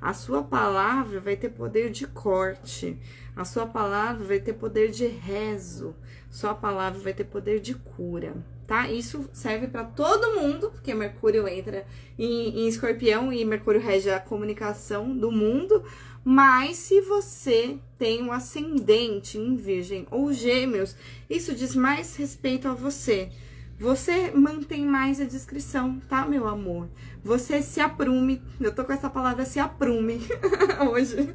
[0.02, 2.98] A sua palavra vai ter poder de corte.
[3.36, 5.96] A sua palavra vai ter poder de rezo.
[6.30, 8.36] Sua palavra vai ter poder de cura,
[8.70, 8.88] tá?
[8.88, 11.86] Isso serve para todo mundo, porque Mercúrio entra
[12.18, 15.84] em, em escorpião e Mercúrio rege a comunicação do mundo
[16.24, 20.96] mas se você tem um ascendente em Virgem ou Gêmeos,
[21.30, 23.32] isso diz mais respeito a você.
[23.80, 26.90] você mantém mais a discrição, tá, meu amor?
[27.24, 28.42] Você se aprume.
[28.60, 30.20] Eu tô com essa palavra se aprume
[30.92, 31.34] hoje.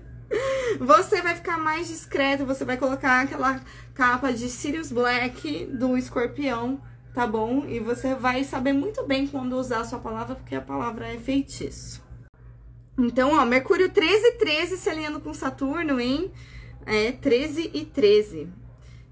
[0.78, 3.60] Você vai ficar mais discreto, você vai colocar aquela
[3.94, 6.80] capa de Sirius Black do escorpião,
[7.14, 7.64] tá bom?
[7.66, 11.16] E você vai saber muito bem quando usar a sua palavra, porque a palavra é
[11.16, 12.02] feitiço.
[12.98, 16.30] Então, ó, Mercúrio 13 e 13 se alinhando com Saturno, hein?
[16.84, 18.48] É, 13 e 13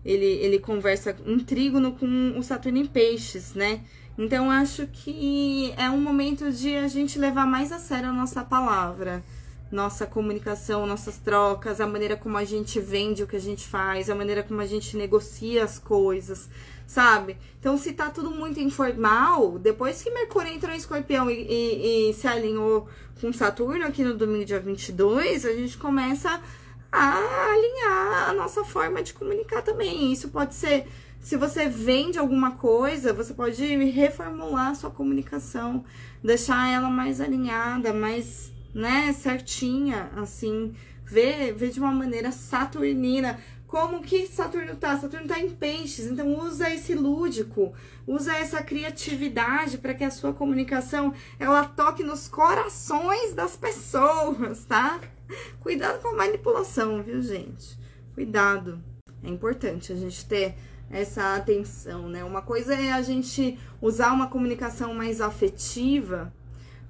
[0.04, 3.80] ele, ele conversa um trígono com o Saturno em peixes, né?
[4.18, 8.44] Então acho que é um momento de a gente levar mais a sério a nossa
[8.44, 9.22] palavra,
[9.72, 14.10] nossa comunicação, nossas trocas, a maneira como a gente vende o que a gente faz,
[14.10, 16.48] a maneira como a gente negocia as coisas,
[16.86, 17.38] sabe?
[17.58, 22.14] Então, se tá tudo muito informal, depois que Mercúrio entrou em escorpião e, e, e
[22.14, 22.86] se alinhou
[23.20, 26.40] com Saturno aqui no domingo, dia 22, a gente começa
[26.92, 30.12] a alinhar a nossa forma de comunicar também.
[30.12, 30.86] Isso pode ser,
[31.20, 35.82] se você vende alguma coisa, você pode reformular a sua comunicação,
[36.22, 43.38] deixar ela mais alinhada, mais, né, certinha, assim, ver, ver de uma maneira saturnina.
[43.66, 44.98] Como que Saturno tá?
[44.98, 47.72] Saturno tá em peixes, então usa esse lúdico,
[48.06, 55.00] usa essa criatividade para que a sua comunicação ela toque nos corações das pessoas, tá?
[55.60, 57.78] Cuidado com a manipulação, viu, gente?
[58.14, 58.82] Cuidado.
[59.24, 60.54] É importante a gente ter
[60.90, 62.22] essa atenção, né?
[62.22, 66.30] Uma coisa é a gente usar uma comunicação mais afetiva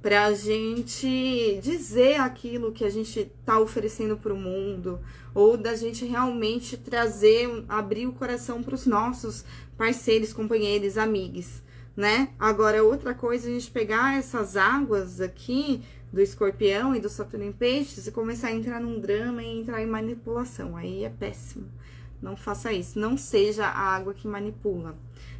[0.03, 4.99] para a gente dizer aquilo que a gente tá oferecendo para o mundo,
[5.33, 9.45] ou da gente realmente trazer, abrir o coração para os nossos
[9.79, 11.63] parceiros, companheiros, amigos,
[11.97, 12.31] né?
[12.39, 15.83] Agora, outra coisa a gente pegar essas águas aqui
[16.13, 19.81] do escorpião e do Saturno em peixes e começar a entrar num drama e entrar
[19.83, 20.77] em manipulação.
[20.77, 21.67] Aí é péssimo.
[22.21, 22.99] Não faça isso.
[22.99, 24.95] Não seja a água que manipula.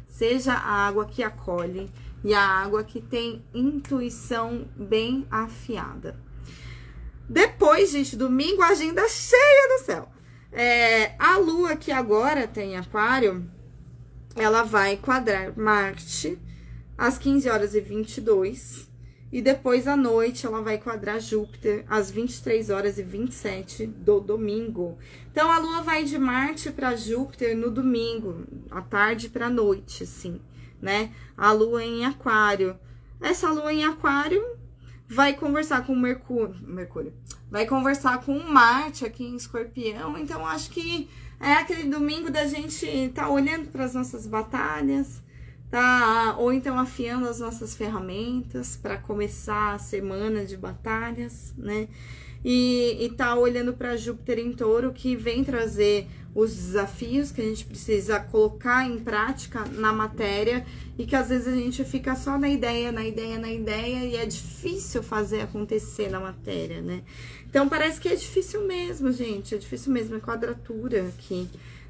[0.07, 1.89] Seja a água que acolhe
[2.23, 6.19] e a água que tem intuição bem afiada.
[7.27, 10.09] Depois, gente, domingo, agenda cheia do céu.
[10.51, 13.49] É, a lua que agora tem aquário,
[14.35, 16.39] ela vai quadrar Marte
[16.97, 18.87] às 15 horas e 22
[19.33, 24.95] e depois à noite ela vai quadrar Júpiter às 23 horas e 27 do domingo.
[25.31, 30.39] Então a Lua vai de Marte para Júpiter no domingo, à tarde para noite, assim,
[30.83, 31.11] né?
[31.35, 32.77] A Lua em Aquário.
[33.21, 34.43] Essa Lua em Aquário
[35.07, 37.13] vai conversar com Mercúrio, Mercúrio.
[37.49, 40.17] Vai conversar com Marte aqui em Escorpião.
[40.17, 41.09] Então acho que
[41.39, 45.23] é aquele domingo da gente estar tá olhando para as nossas batalhas,
[45.71, 46.35] tá?
[46.37, 51.87] Ou então afiando as nossas ferramentas para começar a semana de batalhas, né?
[52.43, 57.43] E, e tá olhando para Júpiter em touro, que vem trazer os desafios que a
[57.43, 60.65] gente precisa colocar em prática na matéria
[60.97, 64.15] e que às vezes a gente fica só na ideia, na ideia, na ideia e
[64.15, 67.03] é difícil fazer acontecer na matéria, né?
[67.47, 71.47] Então parece que é difícil mesmo, gente, é difícil mesmo, é quadratura aqui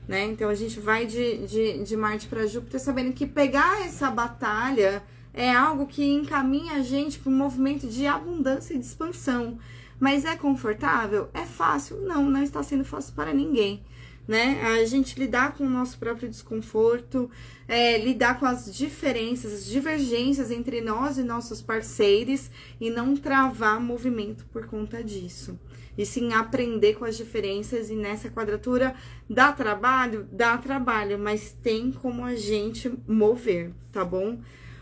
[0.08, 0.26] né?
[0.26, 5.04] Então a gente vai de, de, de Marte para Júpiter sabendo que pegar essa batalha
[5.34, 9.58] é algo que encaminha a gente para um movimento de abundância e de expansão.
[10.04, 11.30] Mas é confortável?
[11.34, 12.02] É fácil?
[12.02, 13.82] Não, não está sendo fácil para ninguém.
[14.28, 14.62] Né?
[14.62, 17.32] A gente lidar com o nosso próprio desconforto,
[17.70, 22.52] é, lidar com as diferenças, as divergências entre nós e nossos parceiros
[22.82, 25.58] e não travar movimento por conta disso
[25.98, 27.90] e sim aprender com as diferenças.
[27.90, 28.94] E nessa quadratura
[29.30, 30.28] dá trabalho?
[30.34, 34.38] Dá trabalho, mas tem como a gente mover, tá bom?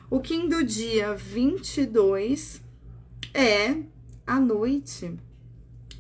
[0.10, 2.60] O Kim do dia 22
[3.36, 3.76] é
[4.26, 5.18] a noite.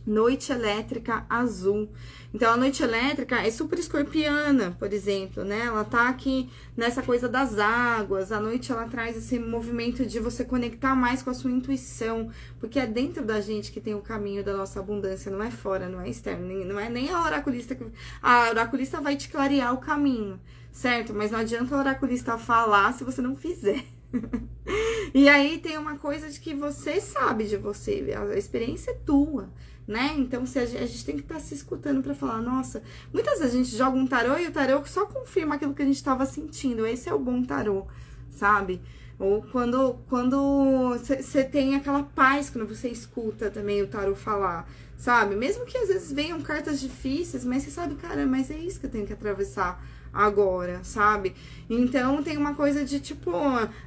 [0.06, 1.88] Noite elétrica azul.
[2.34, 5.66] Então, a noite elétrica é super escorpiana, por exemplo, né?
[5.66, 8.32] Ela tá aqui nessa coisa das águas.
[8.32, 12.80] A noite ela traz esse movimento de você conectar mais com a sua intuição, porque
[12.80, 16.02] é dentro da gente que tem o caminho da nossa abundância, não é fora, não
[16.02, 17.86] é externo, não é nem a oraculista que
[18.24, 20.40] a oraculista vai te clarear o caminho,
[20.72, 21.14] certo?
[21.14, 23.84] Mas não adianta a oraculista falar se você não fizer.
[25.14, 29.49] e aí tem uma coisa de que você sabe de você, a experiência é tua
[29.88, 30.14] né?
[30.18, 32.82] Então, se a, gente, a gente tem que estar tá se escutando para falar, nossa,
[33.14, 35.86] muitas vezes a gente joga um tarô e o tarô só confirma aquilo que a
[35.86, 36.86] gente estava sentindo.
[36.86, 37.88] Esse é o bom tarô,
[38.30, 38.82] sabe?
[39.20, 45.36] Ou quando quando você tem aquela paz quando você escuta também o tarô falar, sabe?
[45.36, 48.86] Mesmo que às vezes venham cartas difíceis, mas você sabe, cara, mas é isso que
[48.86, 49.84] eu tenho que atravessar
[50.14, 51.34] agora, sabe?
[51.70, 53.32] Então tem uma coisa de tipo,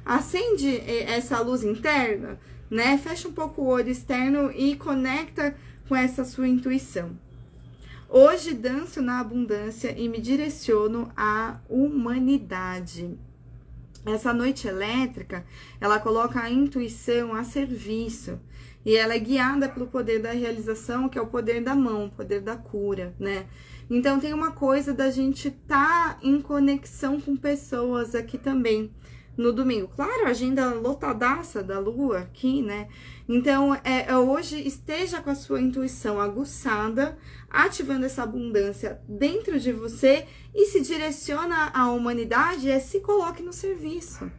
[0.05, 2.97] acende essa luz interna, né?
[2.97, 5.55] Fecha um pouco o olho externo e conecta
[5.87, 7.11] com essa sua intuição.
[8.07, 13.17] Hoje danço na abundância e me direciono à humanidade.
[14.05, 15.43] essa noite elétrica,
[15.81, 18.39] ela coloca a intuição a serviço.
[18.85, 22.11] E ela é guiada pelo poder da realização, que é o poder da mão, o
[22.11, 23.47] poder da cura, né?
[23.89, 28.91] Então tem uma coisa da gente estar tá em conexão com pessoas aqui também
[29.37, 29.89] no domingo.
[29.95, 32.87] Claro, agenda lotadaça da lua aqui, né?
[33.27, 37.17] Então, é, é, hoje esteja com a sua intuição aguçada,
[37.49, 43.51] ativando essa abundância dentro de você e se direciona à humanidade, é se coloque no
[43.51, 44.29] serviço.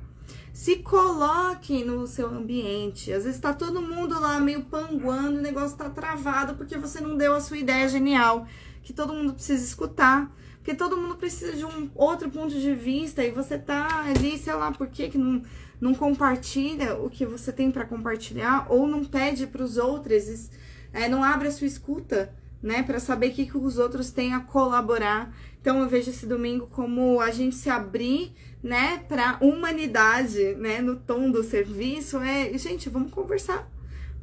[0.57, 3.13] Se coloque no seu ambiente.
[3.13, 7.15] Às vezes tá todo mundo lá meio panguando, o negócio tá travado porque você não
[7.15, 8.47] deu a sua ideia genial,
[8.83, 10.35] que todo mundo precisa escutar.
[10.57, 14.55] Porque todo mundo precisa de um outro ponto de vista e você tá ali, sei
[14.55, 15.43] lá, por que, que não,
[15.79, 20.49] não compartilha o que você tem para compartilhar ou não pede para os outros,
[20.91, 24.35] é, não abre a sua escuta, né, para saber o que, que os outros têm
[24.35, 25.35] a colaborar.
[25.61, 28.33] Então eu vejo esse domingo como a gente se abrir,
[28.63, 32.19] né, para humanidade, né, no tom do serviço.
[32.19, 33.69] É, gente, vamos conversar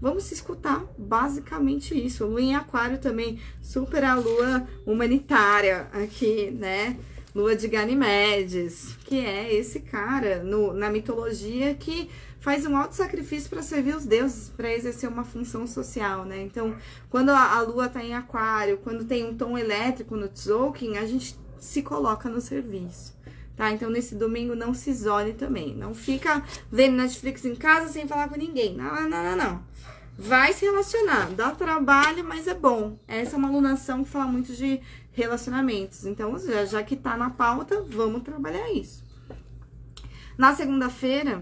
[0.03, 2.25] Vamos se escutar, basicamente isso.
[2.25, 6.97] Lua em Aquário também, super a lua humanitária aqui, né?
[7.33, 12.09] Lua de Ganimedes, que é esse cara no, na mitologia que
[12.43, 16.41] faz um alto sacrifício para servir os deuses, para exercer uma função social, né?
[16.41, 16.75] Então,
[17.09, 21.05] quando a, a lua tá em Aquário, quando tem um tom elétrico no Tzolk'in, a
[21.05, 23.15] gente se coloca no serviço.
[23.55, 23.71] Tá?
[23.71, 25.73] Então, nesse domingo, não se isole também.
[25.73, 28.75] Não fica vendo Netflix em casa sem falar com ninguém.
[28.75, 29.63] Não, não, não, não.
[30.17, 32.99] Vai se relacionar, dá trabalho, mas é bom.
[33.07, 34.81] Essa é uma alunação que fala muito de
[35.13, 36.05] relacionamentos.
[36.05, 39.01] Então, já, já que tá na pauta, vamos trabalhar isso.
[40.37, 41.41] Na segunda-feira,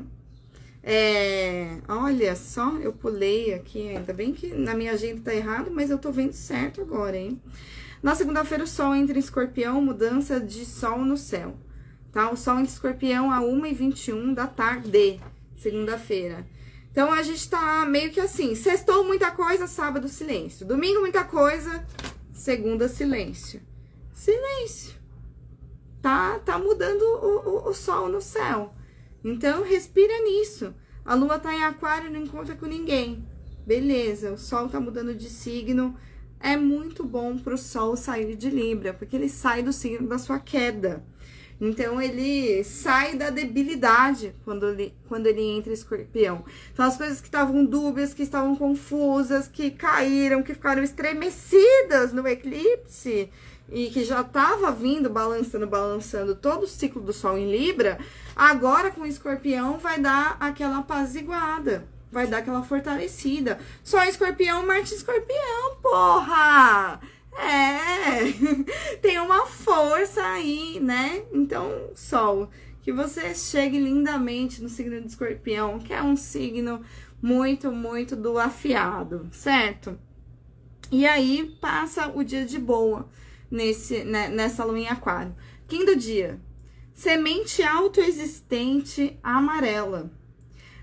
[0.84, 5.90] é, olha só, eu pulei aqui, ainda bem que na minha agenda tá errado, mas
[5.90, 7.40] eu tô vendo certo agora, hein?
[8.02, 11.56] Na segunda-feira, o Sol entra em escorpião, mudança de Sol no céu,
[12.12, 12.32] tá?
[12.32, 15.20] O Sol em escorpião a 1h21 da tarde,
[15.56, 16.46] segunda-feira.
[16.92, 20.66] Então a gente tá meio que assim, sextou muita coisa, sábado silêncio.
[20.66, 21.86] Domingo muita coisa,
[22.34, 23.62] segunda silêncio.
[24.14, 25.00] Silêncio.
[26.02, 28.74] Tá, tá mudando o, o, o sol no céu.
[29.24, 30.74] Então respira nisso.
[31.06, 33.26] A lua tá em aquário, não encontra com ninguém.
[33.66, 35.96] Beleza, o sol tá mudando de signo.
[36.40, 40.40] É muito bom pro sol sair de Libra, porque ele sai do signo da sua
[40.40, 41.04] queda.
[41.60, 46.44] Então ele sai da debilidade quando ele, quando ele entra escorpião.
[46.74, 52.28] Então as coisas que estavam dúbias, que estavam confusas, que caíram, que ficaram estremecidas no
[52.28, 53.30] eclipse
[53.72, 57.98] e que já estava vindo balançando, balançando todo o ciclo do Sol em Libra,
[58.36, 61.88] agora com o escorpião vai dar aquela apaziguada.
[62.12, 63.58] Vai dar aquela fortalecida.
[63.82, 67.00] Só escorpião, Marte escorpião, porra!
[67.34, 68.34] É,
[69.02, 71.24] tem uma força aí, né?
[71.32, 72.50] Então, Sol,
[72.82, 76.82] que você chegue lindamente no signo de escorpião, que é um signo
[77.22, 79.98] muito, muito do afiado, certo?
[80.92, 83.08] E aí passa o dia de boa
[83.52, 85.36] nesse, né, nessa lua em aquário.
[85.68, 86.40] Quinto dia,
[86.94, 90.12] semente autoexistente amarela,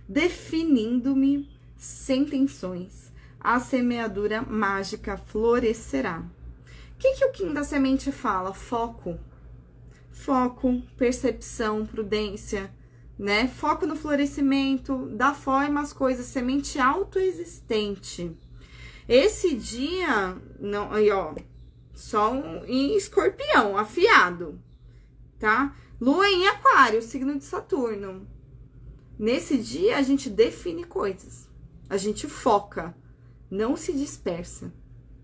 [0.09, 3.12] definindo-me sem tensões.
[3.41, 6.21] A semeadura mágica florescerá.
[6.95, 8.53] O que, que o Kim da semente fala?
[8.53, 9.19] Foco.
[10.11, 12.75] Foco, percepção, prudência,
[13.16, 13.47] né?
[13.47, 18.37] Foco no florescimento, dá forma às coisas, semente autoexistente.
[19.09, 21.35] Esse dia, não, aí ó,
[21.99, 24.63] Sol em escorpião, afiado,
[25.37, 25.77] tá?
[26.01, 28.25] Lua em aquário, signo de Saturno.
[29.19, 31.49] Nesse dia a gente define coisas,
[31.91, 32.97] a gente foca,
[33.51, 34.73] não se dispersa.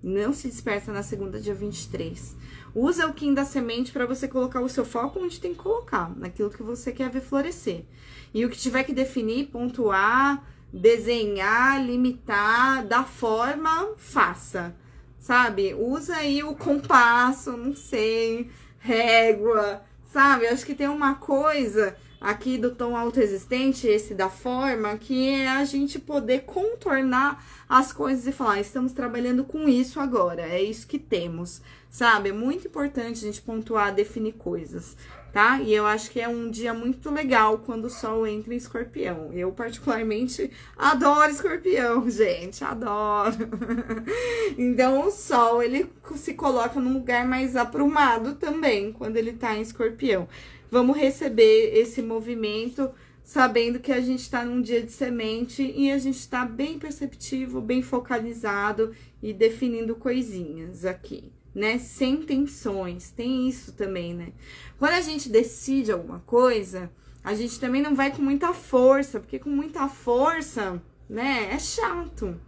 [0.03, 2.37] Não se dispersa na segunda, dia 23.
[2.75, 6.15] Usa o Kim da semente para você colocar o seu foco onde tem que colocar,
[6.15, 7.87] naquilo que você quer ver florescer.
[8.35, 14.77] E o que tiver que definir, pontuar, desenhar, limitar, dar forma, faça.
[15.25, 15.73] Sabe?
[15.73, 20.47] Usa aí o compasso, não sei, régua, sabe?
[20.47, 25.65] Acho que tem uma coisa aqui do tom autoexistente, esse da forma, que é a
[25.65, 30.87] gente poder contornar as coisas e falar, ah, estamos trabalhando com isso agora, é isso
[30.87, 32.29] que temos, sabe?
[32.29, 34.95] É muito importante a gente pontuar, definir coisas,
[35.35, 35.61] tá?
[35.61, 39.33] E eu acho que é um dia muito legal quando o sol entra em escorpião.
[39.33, 43.51] Eu, particularmente, adoro escorpião, gente, adoro.
[44.57, 49.61] então, o sol, ele se coloca num lugar mais aprumado também, quando ele tá em
[49.61, 50.29] escorpião
[50.71, 52.91] vamos receber esse movimento
[53.23, 57.61] sabendo que a gente está num dia de semente e a gente está bem perceptivo,
[57.61, 61.79] bem focalizado e definindo coisinhas aqui, né?
[61.79, 64.33] Sem tensões, tem isso também, né?
[64.79, 66.91] Quando a gente decide alguma coisa,
[67.23, 72.39] a gente também não vai com muita força, porque com muita força, né, é chato.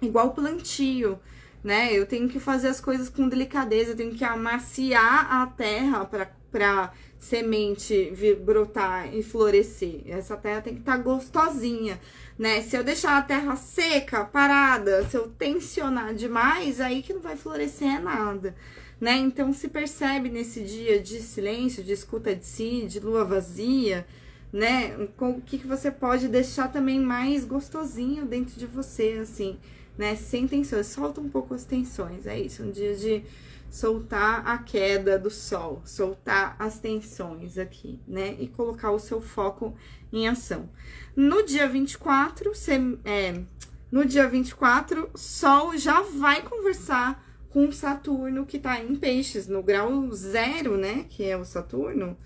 [0.00, 1.18] Igual plantio,
[1.62, 1.92] né?
[1.92, 6.04] Eu tenho que fazer as coisas com delicadeza, eu tenho que amaciar a terra
[6.50, 10.02] para semente vir, brotar e florescer.
[10.06, 11.98] Essa terra tem que estar tá gostosinha,
[12.38, 12.62] né?
[12.62, 17.36] Se eu deixar a terra seca, parada, se eu tensionar demais, aí que não vai
[17.36, 18.54] florescer nada
[19.00, 19.16] né?
[19.16, 24.06] Então se percebe nesse dia de silêncio, de escuta de si, de lua vazia,
[24.52, 24.96] né?
[25.18, 29.58] O que, que você pode deixar também mais gostosinho dentro de você, assim,
[29.96, 30.16] né?
[30.16, 33.24] Sem tensões, solta um pouco as tensões, é isso, um dia de
[33.70, 38.36] soltar a queda do sol, soltar as tensões aqui, né?
[38.38, 39.74] E colocar o seu foco
[40.12, 40.70] em ação.
[41.16, 43.42] No dia 24, você, é,
[43.90, 50.10] no dia 24, Sol já vai conversar com Saturno que tá em peixes, no grau
[50.12, 51.06] zero, né?
[51.08, 52.16] Que é o Saturno.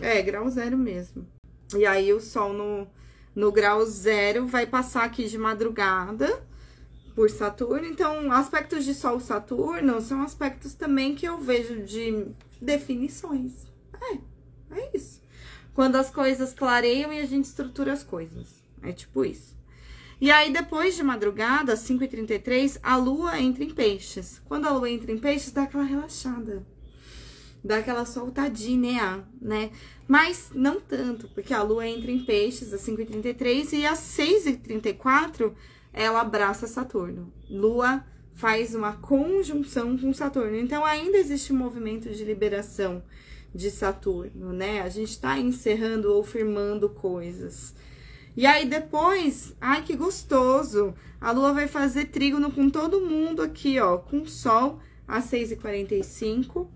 [0.00, 1.26] É, grau zero mesmo.
[1.74, 2.86] E aí o Sol no,
[3.34, 6.42] no grau zero vai passar aqui de madrugada
[7.14, 7.86] por Saturno.
[7.86, 12.26] Então, aspectos de Sol Saturno são aspectos também que eu vejo de
[12.60, 13.66] definições.
[14.00, 14.18] É,
[14.78, 15.22] é isso.
[15.74, 18.62] Quando as coisas clareiam e a gente estrutura as coisas.
[18.82, 19.54] É tipo isso.
[20.20, 24.40] E aí, depois de madrugada, às 5h33, a lua entra em peixes.
[24.46, 26.64] Quando a lua entra em peixes, dá aquela relaxada.
[27.62, 29.70] Dá aquela soltadinha, né?
[30.06, 35.52] Mas não tanto, porque a lua entra em peixes às 5h33 e às 6h34
[35.94, 37.32] ela abraça Saturno.
[37.48, 40.56] Lua faz uma conjunção com Saturno.
[40.56, 43.02] Então, ainda existe um movimento de liberação
[43.54, 44.82] de Saturno, né?
[44.82, 47.74] A gente tá encerrando ou firmando coisas.
[48.36, 53.78] E aí depois, ai que gostoso, a lua vai fazer trígono com todo mundo aqui,
[53.78, 56.66] ó, com o sol às 6h45,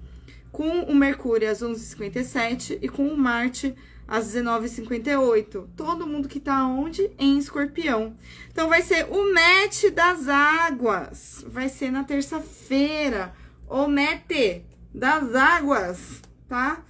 [0.53, 3.77] com o Mercúrio às 11h57 e com o Marte às
[4.09, 5.68] 19h58.
[5.76, 7.11] Todo mundo que tá onde?
[7.18, 8.16] Em escorpião.
[8.50, 11.44] Então vai ser o match das águas.
[11.46, 13.34] Vai ser na terça-feira.
[13.68, 16.82] O mete das águas, tá?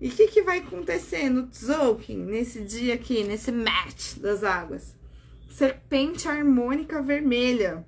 [0.00, 4.96] E o que, que vai acontecer no Tzolk'in, nesse dia aqui, nesse match das águas?
[5.48, 7.86] Serpente harmônica vermelha.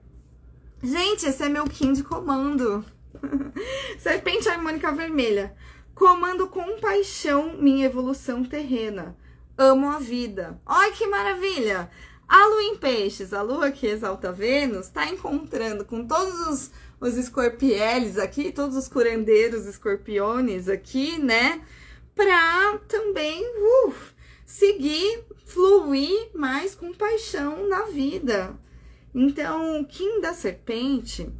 [0.80, 2.84] Gente, esse é meu Kim de comando.
[3.99, 5.57] Serpente harmônica vermelha.
[5.97, 9.17] Comando com paixão minha evolução terrena.
[9.59, 10.61] Amo a vida.
[10.65, 11.91] Olha que maravilha!
[12.29, 16.71] A lua em peixes, a lua que exalta Vênus, está encontrando com todos os,
[17.01, 21.63] os aqui, todos os curandeiros escorpiones aqui, né?
[22.17, 23.95] para também uh,
[24.47, 28.55] seguir, fluir mais com paixão na vida.
[29.15, 31.31] Então, o Kim da Serpente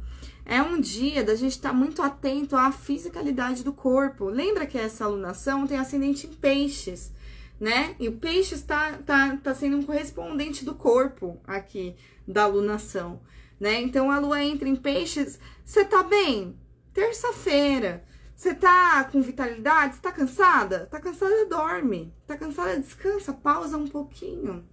[0.49, 4.29] é um dia da gente estar tá muito atento à fisicalidade do corpo.
[4.29, 7.11] Lembra que essa alunação tem ascendente em peixes,
[7.59, 7.97] né?
[7.99, 13.19] E o peixe está tá, tá sendo um correspondente do corpo aqui da alunação,
[13.59, 13.81] né?
[13.81, 16.57] Então a lua entra em peixes, você tá bem?
[16.93, 18.05] Terça-feira.
[18.33, 19.95] Você tá com vitalidade?
[19.95, 20.85] Você tá cansada?
[20.85, 22.13] Tá cansada, dorme.
[22.25, 24.63] Tá cansada, descansa, pausa um pouquinho.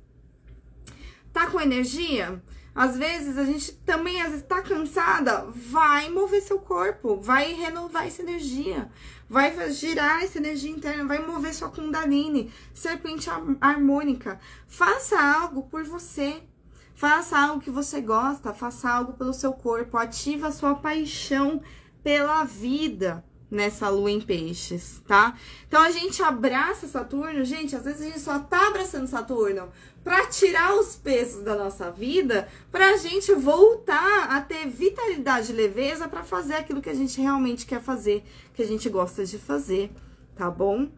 [1.33, 2.41] Tá com energia?
[2.75, 8.07] Às vezes a gente também às vezes tá cansada, vai mover seu corpo, vai renovar
[8.07, 8.91] essa energia,
[9.29, 14.41] vai girar essa energia interna, vai mover sua Kundalini, serpente harmônica.
[14.67, 16.43] Faça algo por você.
[16.97, 21.61] Faça algo que você gosta, faça algo pelo seu corpo, ativa a sua paixão
[22.05, 25.37] pela vida nessa lua em peixes, tá?
[25.67, 29.71] Então a gente abraça Saturno, gente, às vezes a gente só tá abraçando Saturno
[30.05, 36.07] para tirar os pesos da nossa vida, pra gente voltar a ter vitalidade e leveza
[36.07, 38.23] para fazer aquilo que a gente realmente quer fazer,
[38.53, 39.91] que a gente gosta de fazer,
[40.37, 40.89] tá bom?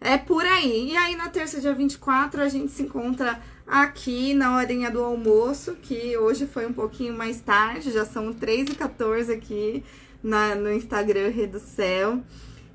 [0.00, 0.90] É por aí.
[0.90, 5.76] E aí na terça, dia 24, a gente se encontra aqui na horinha do almoço,
[5.76, 9.84] que hoje foi um pouquinho mais tarde, já são 3h14 aqui
[10.22, 12.20] na, no Instagram Rede do Céu.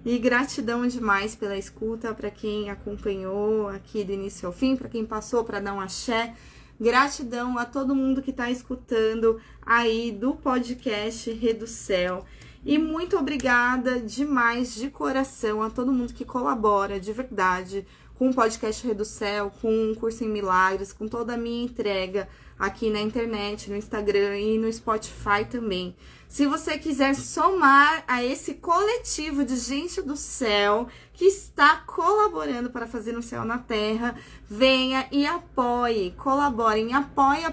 [0.03, 5.05] E gratidão demais pela escuta, para quem acompanhou aqui do início ao fim, para quem
[5.05, 6.33] passou para dar um axé.
[6.79, 12.25] Gratidão a todo mundo que está escutando aí do podcast Céu.
[12.65, 17.85] E muito obrigada demais, de coração, a todo mundo que colabora de verdade
[18.21, 22.89] com o podcast Céu, com o curso em milagres, com toda a minha entrega aqui
[22.89, 25.95] na internet, no Instagram e no Spotify também.
[26.31, 32.87] Se você quiser somar a esse coletivo de gente do céu que está colaborando para
[32.87, 34.15] fazer um céu na terra,
[34.49, 37.51] venha e apoie, colabore em apoia.se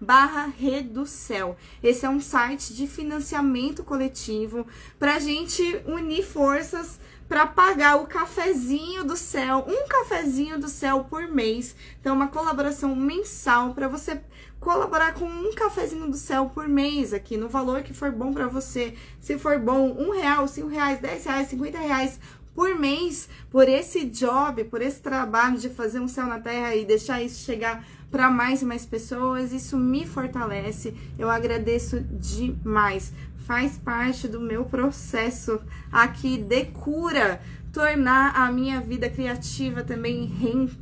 [0.00, 1.54] barra Reducel.
[1.82, 4.66] Esse é um site de financiamento coletivo
[4.98, 6.98] para a gente unir forças
[7.28, 11.74] para pagar o cafezinho do céu, um cafezinho do céu por mês.
[12.00, 14.20] Então, uma colaboração mensal para você
[14.62, 18.46] colaborar com um cafezinho do céu por mês aqui, no valor que for bom para
[18.46, 18.94] você.
[19.20, 22.18] Se for bom, um real, cinco reais, dez reais, cinquenta reais
[22.54, 26.84] por mês, por esse job, por esse trabalho de fazer um céu na terra e
[26.84, 30.94] deixar isso chegar para mais e mais pessoas, isso me fortalece.
[31.18, 33.12] Eu agradeço demais
[33.42, 35.60] faz parte do meu processo
[35.90, 37.40] aqui de cura,
[37.72, 40.81] tornar a minha vida criativa também rentável,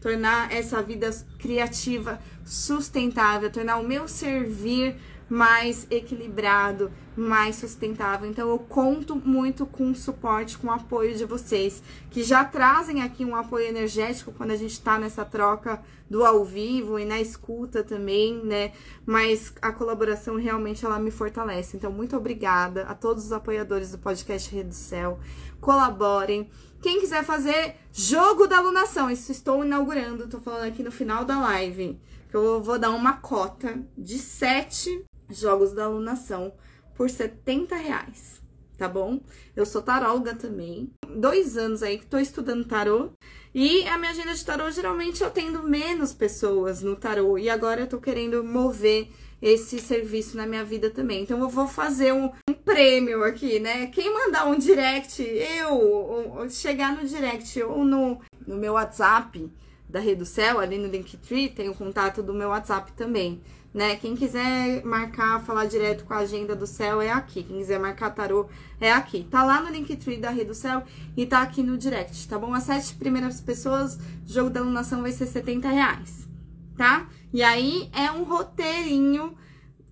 [0.00, 4.96] tornar essa vida criativa sustentável, tornar o meu servir
[5.32, 8.28] mais equilibrado, mais sustentável.
[8.28, 13.00] Então eu conto muito com o suporte, com o apoio de vocês, que já trazem
[13.00, 17.18] aqui um apoio energético quando a gente tá nessa troca do ao vivo e na
[17.18, 18.72] escuta também, né?
[19.06, 21.78] Mas a colaboração realmente ela me fortalece.
[21.78, 25.18] Então muito obrigada a todos os apoiadores do podcast Rede do Céu.
[25.62, 26.50] Colaborem.
[26.82, 31.40] Quem quiser fazer jogo da alunação, isso estou inaugurando, tô falando aqui no final da
[31.40, 31.98] live.
[32.30, 36.52] Eu vou dar uma cota de sete jogos da alunação
[36.94, 38.40] por 70 reais,
[38.76, 39.20] tá bom?
[39.56, 43.10] Eu sou taróloga também, dois anos aí que tô estudando tarô.
[43.54, 47.36] E a minha agenda de tarô, geralmente eu tendo menos pessoas no tarô.
[47.36, 49.08] E agora eu tô querendo mover
[49.42, 51.22] esse serviço na minha vida também.
[51.22, 53.88] Então eu vou fazer um, um prêmio aqui, né?
[53.88, 59.50] Quem mandar um direct, eu, ou, ou chegar no direct ou no, no meu WhatsApp
[59.88, 63.42] da Reducel, ali no Linktree, tem o contato do meu WhatsApp também
[63.72, 63.96] né?
[63.96, 67.42] Quem quiser marcar, falar direto com a agenda do céu é aqui.
[67.42, 68.46] Quem quiser marcar tarô
[68.80, 69.26] é aqui.
[69.30, 70.82] Tá lá no Linktree da Rede do Céu
[71.16, 72.52] e tá aqui no direct, tá bom?
[72.52, 76.28] As sete primeiras pessoas, jogo da alunação vai ser 70 reais,
[76.76, 77.08] tá?
[77.32, 79.36] E aí é um roteirinho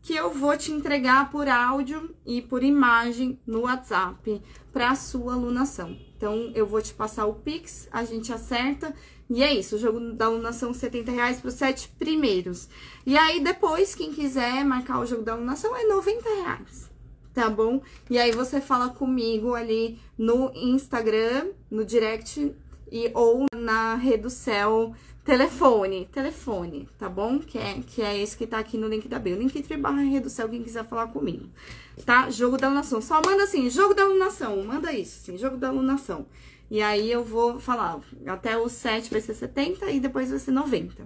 [0.02, 4.42] que eu vou te entregar por áudio e por imagem no WhatsApp
[4.72, 5.96] para sua alunação.
[6.16, 8.94] Então, eu vou te passar o Pix, a gente acerta
[9.30, 12.68] e é isso, o jogo da alunação 70 reais para os sete primeiros.
[13.06, 16.90] E aí, depois, quem quiser marcar o jogo da alunação é 90 reais,
[17.32, 17.80] tá bom?
[18.10, 22.52] E aí você fala comigo ali no Instagram, no direct
[22.90, 24.92] e ou na rede do céu
[25.24, 27.38] telefone, telefone, tá bom?
[27.38, 29.38] Que é, que é esse que tá aqui no link da bio.
[29.38, 31.48] Link barra céu, quem quiser falar comigo,
[32.04, 32.28] tá?
[32.30, 33.00] Jogo da alunação.
[33.00, 36.26] Só manda assim, jogo da alunação, manda isso, assim, jogo da alunação.
[36.70, 40.52] E aí eu vou falar, até o 7 vai ser 70 e depois vai ser
[40.52, 41.04] 90.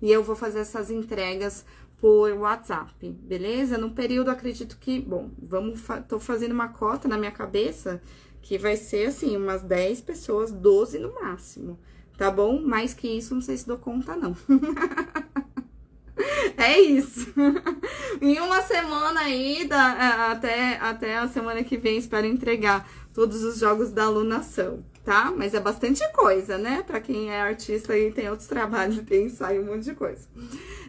[0.00, 1.66] E eu vou fazer essas entregas
[2.00, 3.76] por WhatsApp, beleza?
[3.76, 8.00] No período, acredito que, bom, vamos, fa tô fazendo uma cota na minha cabeça
[8.40, 11.78] que vai ser assim, umas 10 pessoas, 12 no máximo,
[12.16, 12.60] tá bom?
[12.60, 14.34] Mais que isso, não sei se dou conta, não.
[16.56, 17.32] é isso.
[18.20, 23.60] em uma semana aí, da, até, até a semana que vem, espero entregar todos os
[23.60, 25.32] jogos da alunação tá?
[25.36, 26.82] Mas é bastante coisa, né?
[26.86, 30.28] Para quem é artista e tem outros trabalhos, tem ensaio, um monte de coisa.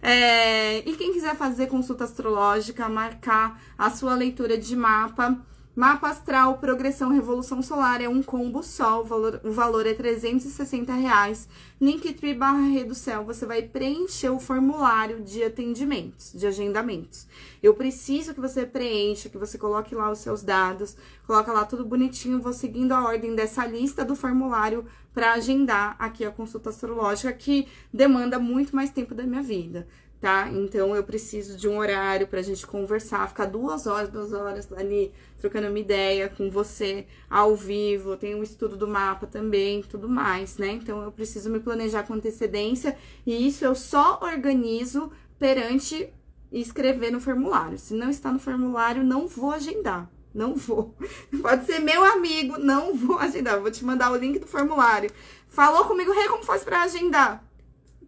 [0.02, 5.38] É, e quem quiser fazer consulta astrológica, marcar a sua leitura de mapa,
[5.76, 10.94] Mapa astral, progressão, revolução solar é um combo só, o valor, o valor é 360
[10.94, 11.50] reais.
[11.82, 17.26] Linktree barra Reducel, você vai preencher o formulário de atendimentos, de agendamentos.
[17.62, 20.96] Eu preciso que você preencha, que você coloque lá os seus dados,
[21.26, 26.24] coloca lá tudo bonitinho, vou seguindo a ordem dessa lista do formulário para agendar aqui
[26.24, 29.88] a consulta astrológica, que demanda muito mais tempo da minha vida
[30.24, 30.50] tá?
[30.50, 35.12] Então eu preciso de um horário pra gente conversar, ficar duas horas, duas horas ali
[35.38, 38.16] trocando uma ideia com você ao vivo.
[38.16, 40.70] Tem um estudo do mapa também, tudo mais, né?
[40.70, 42.96] Então eu preciso me planejar com antecedência
[43.26, 46.08] e isso eu só organizo perante
[46.54, 47.78] escrever no formulário.
[47.78, 50.10] Se não está no formulário, não vou agendar.
[50.34, 50.96] Não vou.
[51.42, 53.60] Pode ser meu amigo, não vou agendar.
[53.60, 55.12] Vou te mandar o link do formulário.
[55.50, 57.44] Falou comigo, Rei, como faz para agendar?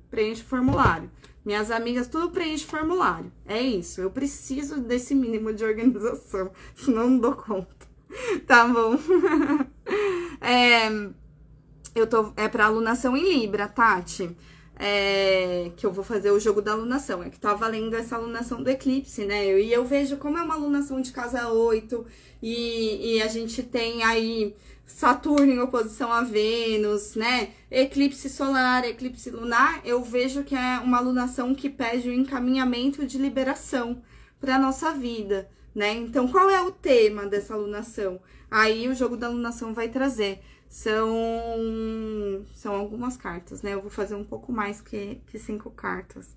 [0.09, 1.11] Preenche o formulário.
[1.45, 3.31] Minhas amigas tudo preenche formulário.
[3.45, 4.01] É isso.
[4.01, 7.85] Eu preciso desse mínimo de organização, senão não dou conta.
[8.47, 8.97] Tá bom?
[10.39, 10.89] é,
[11.93, 14.35] eu tô é para alunação em Libra, Tati.
[14.77, 17.23] É, que eu vou fazer o jogo da alunação.
[17.23, 19.59] É que tá valendo essa alunação do eclipse, né?
[19.59, 22.05] E eu vejo como é uma alunação de casa 8
[22.41, 24.55] e, e a gente tem aí
[24.85, 27.51] Saturno em oposição a Vênus, né?
[27.69, 33.05] Eclipse solar, eclipse lunar, eu vejo que é uma alunação que pede o um encaminhamento
[33.05, 34.01] de liberação
[34.39, 35.93] para nossa vida, né?
[35.93, 38.21] Então, qual é o tema dessa alunação?
[38.49, 40.39] Aí o jogo da alunação vai trazer.
[40.67, 41.15] São,
[42.53, 43.73] são algumas cartas, né?
[43.73, 46.35] Eu vou fazer um pouco mais que, que cinco cartas.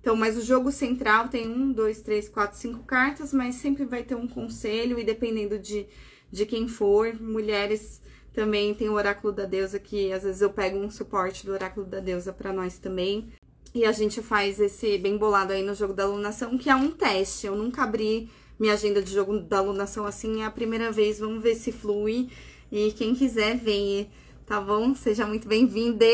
[0.00, 4.02] Então, mas o jogo central tem um, dois, três, quatro, cinco cartas, mas sempre vai
[4.02, 5.86] ter um conselho e dependendo de
[6.30, 8.00] de quem for, mulheres
[8.32, 11.84] também tem o oráculo da deusa que às vezes eu pego um suporte do oráculo
[11.84, 13.32] da deusa para nós também.
[13.74, 16.90] E a gente faz esse bem bolado aí no jogo da alunação, que é um
[16.90, 17.46] teste.
[17.46, 18.28] Eu nunca abri
[18.58, 21.18] minha agenda de jogo da alunação assim, é a primeira vez.
[21.18, 22.28] Vamos ver se flui.
[22.70, 24.08] E quem quiser, venha,
[24.44, 24.94] tá bom?
[24.94, 26.04] Seja muito bem-vindo.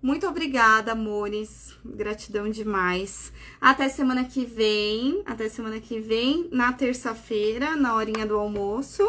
[0.00, 1.74] Muito obrigada, amores.
[1.84, 3.32] Gratidão demais.
[3.60, 5.22] Até semana que vem.
[5.26, 9.02] Até semana que vem, na terça-feira, na horinha do almoço.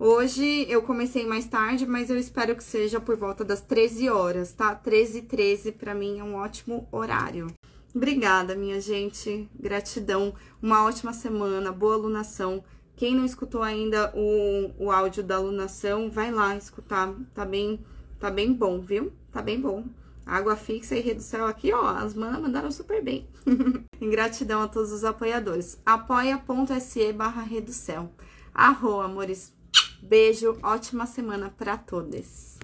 [0.00, 4.52] Hoje eu comecei mais tarde, mas eu espero que seja por volta das 13 horas,
[4.52, 4.72] tá?
[4.72, 7.48] 13 e 13 para mim é um ótimo horário.
[7.92, 9.50] Obrigada, minha gente.
[9.58, 10.32] Gratidão.
[10.62, 11.72] Uma ótima semana.
[11.72, 12.62] Boa alunação.
[12.94, 17.12] Quem não escutou ainda o, o áudio da alunação, vai lá escutar.
[17.34, 17.84] Tá bem,
[18.20, 19.12] tá bem bom, viu?
[19.32, 19.84] Tá bem bom.
[20.24, 21.88] Água fixa e rede aqui, ó.
[21.88, 23.28] As manas mandaram super bem.
[24.00, 25.76] Gratidão a todos os apoiadores.
[25.84, 28.12] apoia.se barra Reducel.
[28.54, 29.57] Arro, amores.
[30.02, 32.56] Beijo, ótima semana para todos.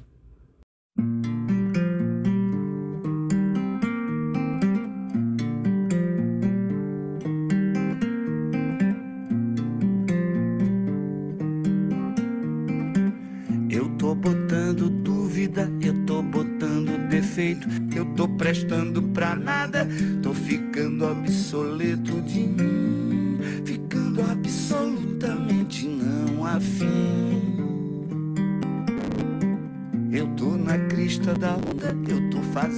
[13.70, 19.86] Eu tô botando dúvida, eu tô botando defeito, eu tô prestando pra nada,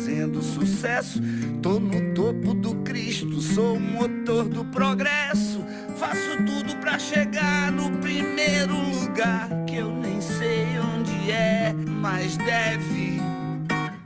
[0.06, 1.20] fazendo sucesso.
[1.60, 5.64] Tô no topo do Cristo, sou o motor do progresso.
[5.98, 13.20] Faço tudo pra chegar no primeiro lugar que eu nem sei onde é, mas deve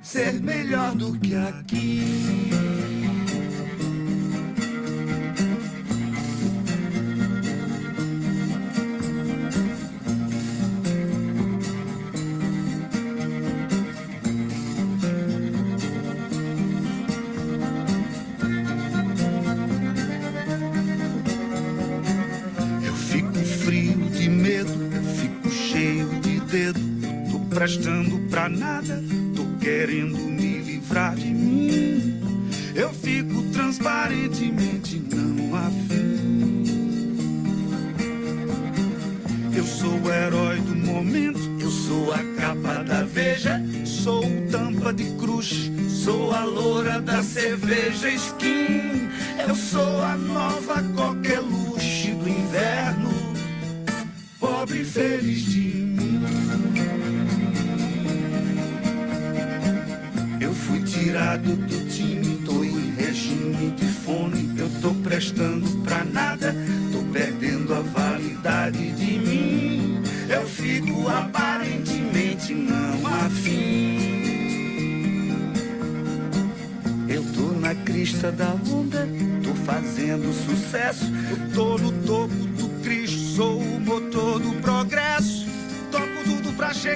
[0.00, 1.99] ser melhor do que aqui.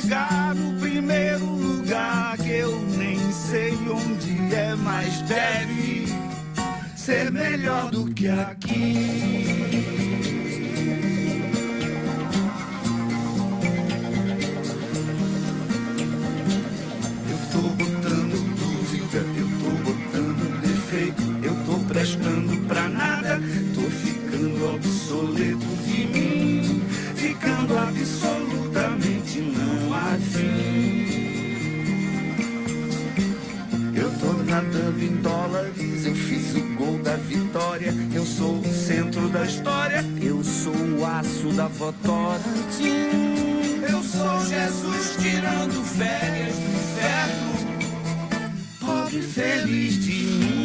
[0.00, 6.06] Chegar no primeiro lugar que eu nem sei onde é, mas deve
[6.96, 10.13] ser melhor do que aqui.
[39.34, 42.92] Da história, eu sou o aço da Votorantim.
[43.90, 47.52] Eu sou Jesus tirando férias do inferno,
[48.78, 50.63] pobre feliz de mim.